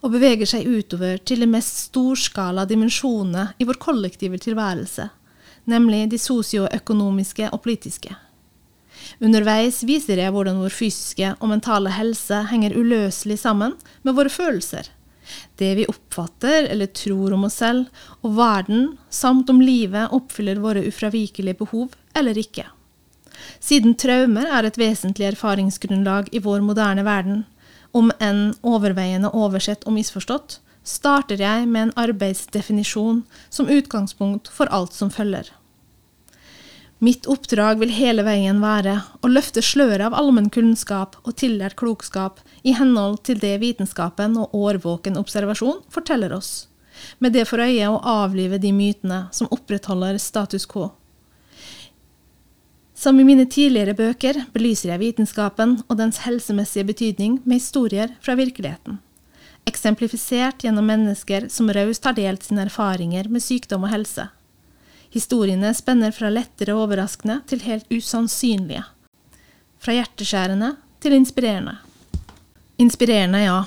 og 0.03 0.13
beveger 0.15 0.49
seg 0.49 0.69
utover 0.69 1.19
til 1.27 1.43
de 1.43 1.49
mest 1.51 1.89
storskala 1.89 2.65
dimensjonene 2.69 3.53
i 3.59 3.67
vår 3.69 3.81
kollektive 3.83 4.39
tilværelse, 4.43 5.09
nemlig 5.69 6.07
de 6.13 6.21
sosioøkonomiske 6.23 7.51
og 7.53 7.63
politiske. 7.65 8.15
Underveis 9.23 9.83
viser 9.87 10.21
jeg 10.21 10.35
hvordan 10.35 10.61
vår 10.63 10.75
fysiske 10.75 11.35
og 11.39 11.51
mentale 11.51 11.93
helse 11.95 12.45
henger 12.51 12.77
uløselig 12.79 13.39
sammen 13.41 13.75
med 14.07 14.17
våre 14.19 14.33
følelser. 14.33 14.91
Det 15.61 15.75
vi 15.77 15.87
oppfatter 15.91 16.71
eller 16.73 16.89
tror 16.97 17.35
om 17.37 17.45
oss 17.49 17.59
selv 17.61 17.89
og 18.25 18.37
verden, 18.39 18.97
samt 19.11 19.51
om 19.53 19.61
livet 19.61 20.15
oppfyller 20.15 20.61
våre 20.63 20.87
ufravikelige 20.89 21.59
behov 21.59 21.93
eller 22.17 22.39
ikke. 22.39 22.65
Siden 23.61 23.95
traumer 23.99 24.49
er 24.51 24.67
et 24.67 24.79
vesentlig 24.81 25.29
erfaringsgrunnlag 25.33 26.31
i 26.33 26.43
vår 26.43 26.65
moderne 26.65 27.05
verden, 27.07 27.45
om 27.93 28.11
enn 28.21 28.53
overveiende 28.63 29.31
oversett 29.35 29.87
og 29.87 29.97
misforstått, 29.97 30.59
starter 30.89 31.41
jeg 31.41 31.69
med 31.69 31.89
en 31.89 31.95
arbeidsdefinisjon 32.01 33.23
som 33.49 33.69
utgangspunkt 33.69 34.49
for 34.53 34.71
alt 34.73 34.97
som 34.97 35.11
følger. 35.13 35.51
Mitt 36.99 37.29
oppdrag 37.31 37.79
vil 37.79 37.93
hele 37.95 38.25
veien 38.27 38.59
være 38.59 38.97
å 39.23 39.29
løfte 39.31 39.63
sløret 39.63 40.03
av 40.09 40.17
allmennkunnskap 40.19 41.15
og 41.23 41.37
tillært 41.39 41.79
klokskap 41.79 42.41
i 42.67 42.75
henhold 42.75 43.21
til 43.29 43.39
det 43.39 43.55
vitenskapen 43.63 44.35
og 44.41 44.57
årvåken 44.57 45.21
observasjon 45.21 45.85
forteller 45.95 46.35
oss, 46.35 46.67
med 47.23 47.37
det 47.39 47.47
for 47.47 47.63
øye 47.63 47.87
å 47.87 48.01
avlive 48.03 48.59
de 48.59 48.73
mytene 48.75 49.27
som 49.31 49.51
opprettholder 49.55 50.19
status 50.19 50.67
quo. 50.67 50.89
Som 52.99 53.21
i 53.21 53.25
mine 53.25 53.45
tidligere 53.47 53.95
bøker 53.95 54.41
belyser 54.51 54.91
jeg 54.91 55.03
vitenskapen 55.05 55.77
og 55.87 56.01
dens 56.01 56.25
helsemessige 56.25 56.89
betydning 56.89 57.37
med 57.45 57.61
historier 57.61 58.17
fra 58.25 58.35
virkeligheten, 58.35 58.99
eksemplifisert 59.71 60.65
gjennom 60.67 60.89
mennesker 60.91 61.47
som 61.53 61.71
raust 61.71 62.09
har 62.09 62.17
delt 62.19 62.43
sine 62.43 62.65
erfaringer 62.67 63.31
med 63.31 63.45
sykdom 63.45 63.87
og 63.87 63.95
helse 63.95 64.27
Historiene 65.15 65.71
spenner 65.75 66.13
fra 66.13 66.29
lettere 66.29 66.75
og 66.75 66.89
overraskende 66.89 67.39
til 67.49 67.63
helt 67.65 67.87
usannsynlige. 67.89 68.83
Fra 69.81 69.95
hjerteskjærende 69.97 70.75
til 71.01 71.15
inspirerende. 71.17 71.79
Inspirerende, 72.79 73.41
ja. 73.47 73.63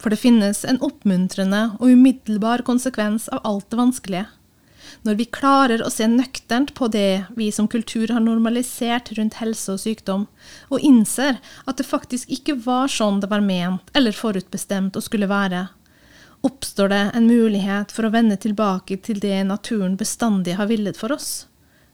For 0.00 0.14
det 0.14 0.20
finnes 0.22 0.62
en 0.64 0.80
oppmuntrende 0.84 1.74
og 1.76 1.92
umiddelbar 1.92 2.64
konsekvens 2.64 3.28
av 3.28 3.44
alt 3.44 3.68
det 3.68 3.80
vanskelige. 3.82 4.24
Når 5.02 5.14
vi 5.18 5.24
klarer 5.24 5.82
å 5.82 5.90
se 5.92 6.06
nøkternt 6.08 6.74
på 6.78 6.88
det 6.92 7.24
vi 7.36 7.50
som 7.52 7.68
kultur 7.68 8.12
har 8.14 8.22
normalisert 8.22 9.12
rundt 9.18 9.40
helse 9.40 9.74
og 9.74 9.82
sykdom, 9.82 10.26
og 10.70 10.84
innser 10.84 11.40
at 11.64 11.80
det 11.80 11.88
faktisk 11.88 12.30
ikke 12.30 12.58
var 12.64 12.92
sånn 12.92 13.20
det 13.20 13.30
var 13.32 13.44
ment 13.44 13.90
eller 13.96 14.16
forutbestemt 14.16 14.96
å 14.96 15.02
skulle 15.04 15.30
være, 15.30 15.66
oppstår 16.44 16.88
det 16.92 17.02
en 17.14 17.26
mulighet 17.26 17.92
for 17.92 18.06
å 18.06 18.12
vende 18.12 18.36
tilbake 18.36 18.98
til 19.00 19.20
det 19.20 19.44
naturen 19.48 19.96
bestandig 19.96 20.58
har 20.58 20.68
villet 20.68 20.98
for 21.00 21.14
oss, 21.16 21.46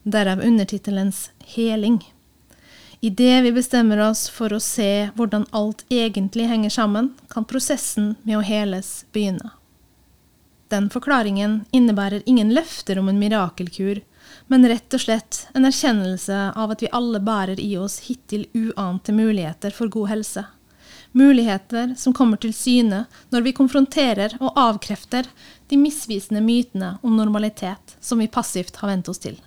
derav 0.03 0.43
undertittelens 0.43 1.29
heling. 1.55 2.01
Idet 3.01 3.45
vi 3.45 3.53
bestemmer 3.53 4.03
oss 4.11 4.27
for 4.29 4.53
å 4.53 4.61
se 4.61 5.09
hvordan 5.17 5.47
alt 5.57 5.87
egentlig 5.89 6.51
henger 6.51 6.75
sammen, 6.75 7.15
kan 7.33 7.47
prosessen 7.49 8.15
med 8.27 8.41
å 8.41 8.45
heles 8.45 9.07
begynne. 9.15 9.55
Den 10.71 10.87
forklaringen 10.91 11.65
innebærer 11.75 12.23
ingen 12.31 12.55
løfter 12.55 13.01
om 13.01 13.11
en 13.11 13.19
mirakelkur, 13.19 14.01
men 14.47 14.69
rett 14.71 14.95
og 14.95 15.03
slett 15.03 15.43
en 15.55 15.67
erkjennelse 15.67 16.39
av 16.55 16.73
at 16.75 16.85
vi 16.85 16.93
alle 16.95 17.19
bærer 17.23 17.61
i 17.61 17.73
oss 17.79 18.01
hittil 18.07 18.47
uante 18.55 19.13
muligheter 19.15 19.75
for 19.75 19.91
god 19.91 20.13
helse 20.15 20.47
muligheter 21.13 21.95
som 21.99 22.15
kommer 22.15 22.39
til 22.41 22.55
syne 22.55 23.05
når 23.31 23.47
vi 23.47 23.55
konfronterer 23.57 24.37
og 24.41 24.59
avkrefter 24.59 25.29
de 25.71 25.79
misvisende 25.79 26.43
mytene 26.45 26.97
om 27.03 27.17
normalitet 27.17 27.97
som 28.01 28.23
vi 28.23 28.31
passivt 28.31 28.79
har 28.81 28.93
vent 28.93 29.09
oss 29.11 29.23
til. 29.23 29.39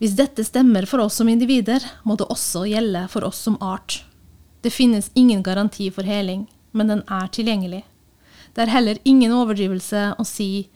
Hvis 0.00 0.16
dette 0.16 0.44
stemmer 0.44 0.86
for 0.88 1.04
oss 1.04 1.18
som 1.20 1.28
individer, 1.28 1.84
må 2.08 2.16
det 2.16 2.30
også 2.32 2.64
gjelde 2.70 3.04
for 3.12 3.26
oss 3.28 3.42
som 3.44 3.58
art. 3.60 4.00
Det 4.64 4.72
finnes 4.72 5.10
ingen 5.14 5.42
garanti 5.44 5.90
for 5.92 6.08
heling, 6.08 6.46
men 6.72 6.88
den 6.88 7.02
er 7.04 7.28
tilgjengelig. 7.28 7.82
Det 8.54 8.64
er 8.64 8.72
heller 8.74 8.98
ingen 9.04 9.32
overdrivelse 9.32 10.14
å 10.18 10.26
si 10.26 10.68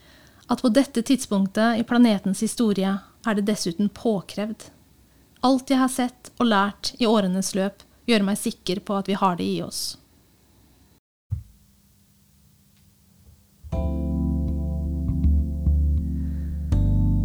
at 0.47 0.63
på 0.63 0.71
dette 0.71 1.03
tidspunktet 1.03 1.81
i 1.81 1.87
planetens 1.89 2.43
historie 2.45 2.93
er 3.27 3.35
det 3.35 3.47
dessuten 3.49 3.89
påkrevd. 3.89 4.69
Alt 5.45 5.73
jeg 5.73 5.81
har 5.81 5.93
sett 5.93 6.31
og 6.39 6.49
lært 6.53 6.95
i 7.01 7.09
årenes 7.09 7.55
løp, 7.57 7.83
gjør 8.07 8.25
meg 8.25 8.41
sikker 8.41 8.81
på 8.85 8.97
at 9.01 9.09
vi 9.09 9.19
har 9.19 9.37
det 9.41 9.49
i 9.49 9.61
oss. 9.65 9.97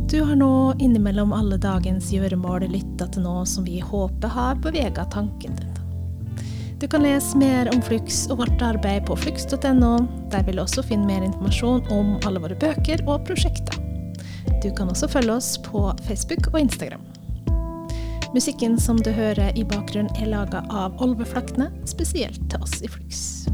Du 0.09 0.23
har 0.25 0.35
nå 0.35 0.73
innimellom 0.81 1.35
alle 1.37 1.59
dagens 1.61 2.09
gjøremål 2.09 2.65
lytta 2.71 3.05
til 3.13 3.27
noe 3.27 3.45
som 3.45 3.67
vi 3.67 3.77
håper 3.79 4.33
har 4.33 4.57
bevega 4.63 5.05
tankene. 5.13 5.68
Du 6.79 6.87
kan 6.87 7.03
lese 7.03 7.37
mer 7.37 7.67
om 7.75 7.81
Flux 7.81 8.21
og 8.31 8.37
vårt 8.39 8.61
arbeid 8.63 9.03
på 9.09 9.15
flux.no. 9.19 9.89
Der 10.31 10.45
vil 10.47 10.55
du 10.55 10.61
også 10.63 10.85
finne 10.87 11.09
mer 11.09 11.25
informasjon 11.27 11.83
om 11.91 12.13
alle 12.23 12.39
våre 12.39 12.55
bøker 12.55 13.03
og 13.03 13.25
prosjekter. 13.27 13.75
Du 14.63 14.69
kan 14.77 14.87
også 14.87 15.09
følge 15.11 15.35
oss 15.35 15.57
på 15.65 15.89
Facebook 16.07 16.47
og 16.53 16.61
Instagram. 16.61 17.03
Musikken 18.31 18.79
som 18.79 18.95
du 19.03 19.11
hører 19.11 19.51
i 19.59 19.67
bakgrunnen, 19.67 20.13
er 20.15 20.31
laga 20.31 20.63
av 20.71 20.95
Olve 21.03 21.27
Flakne, 21.27 21.67
spesielt 21.89 22.39
til 22.47 22.63
oss 22.63 22.79
i 22.79 22.87
Flux. 22.87 23.49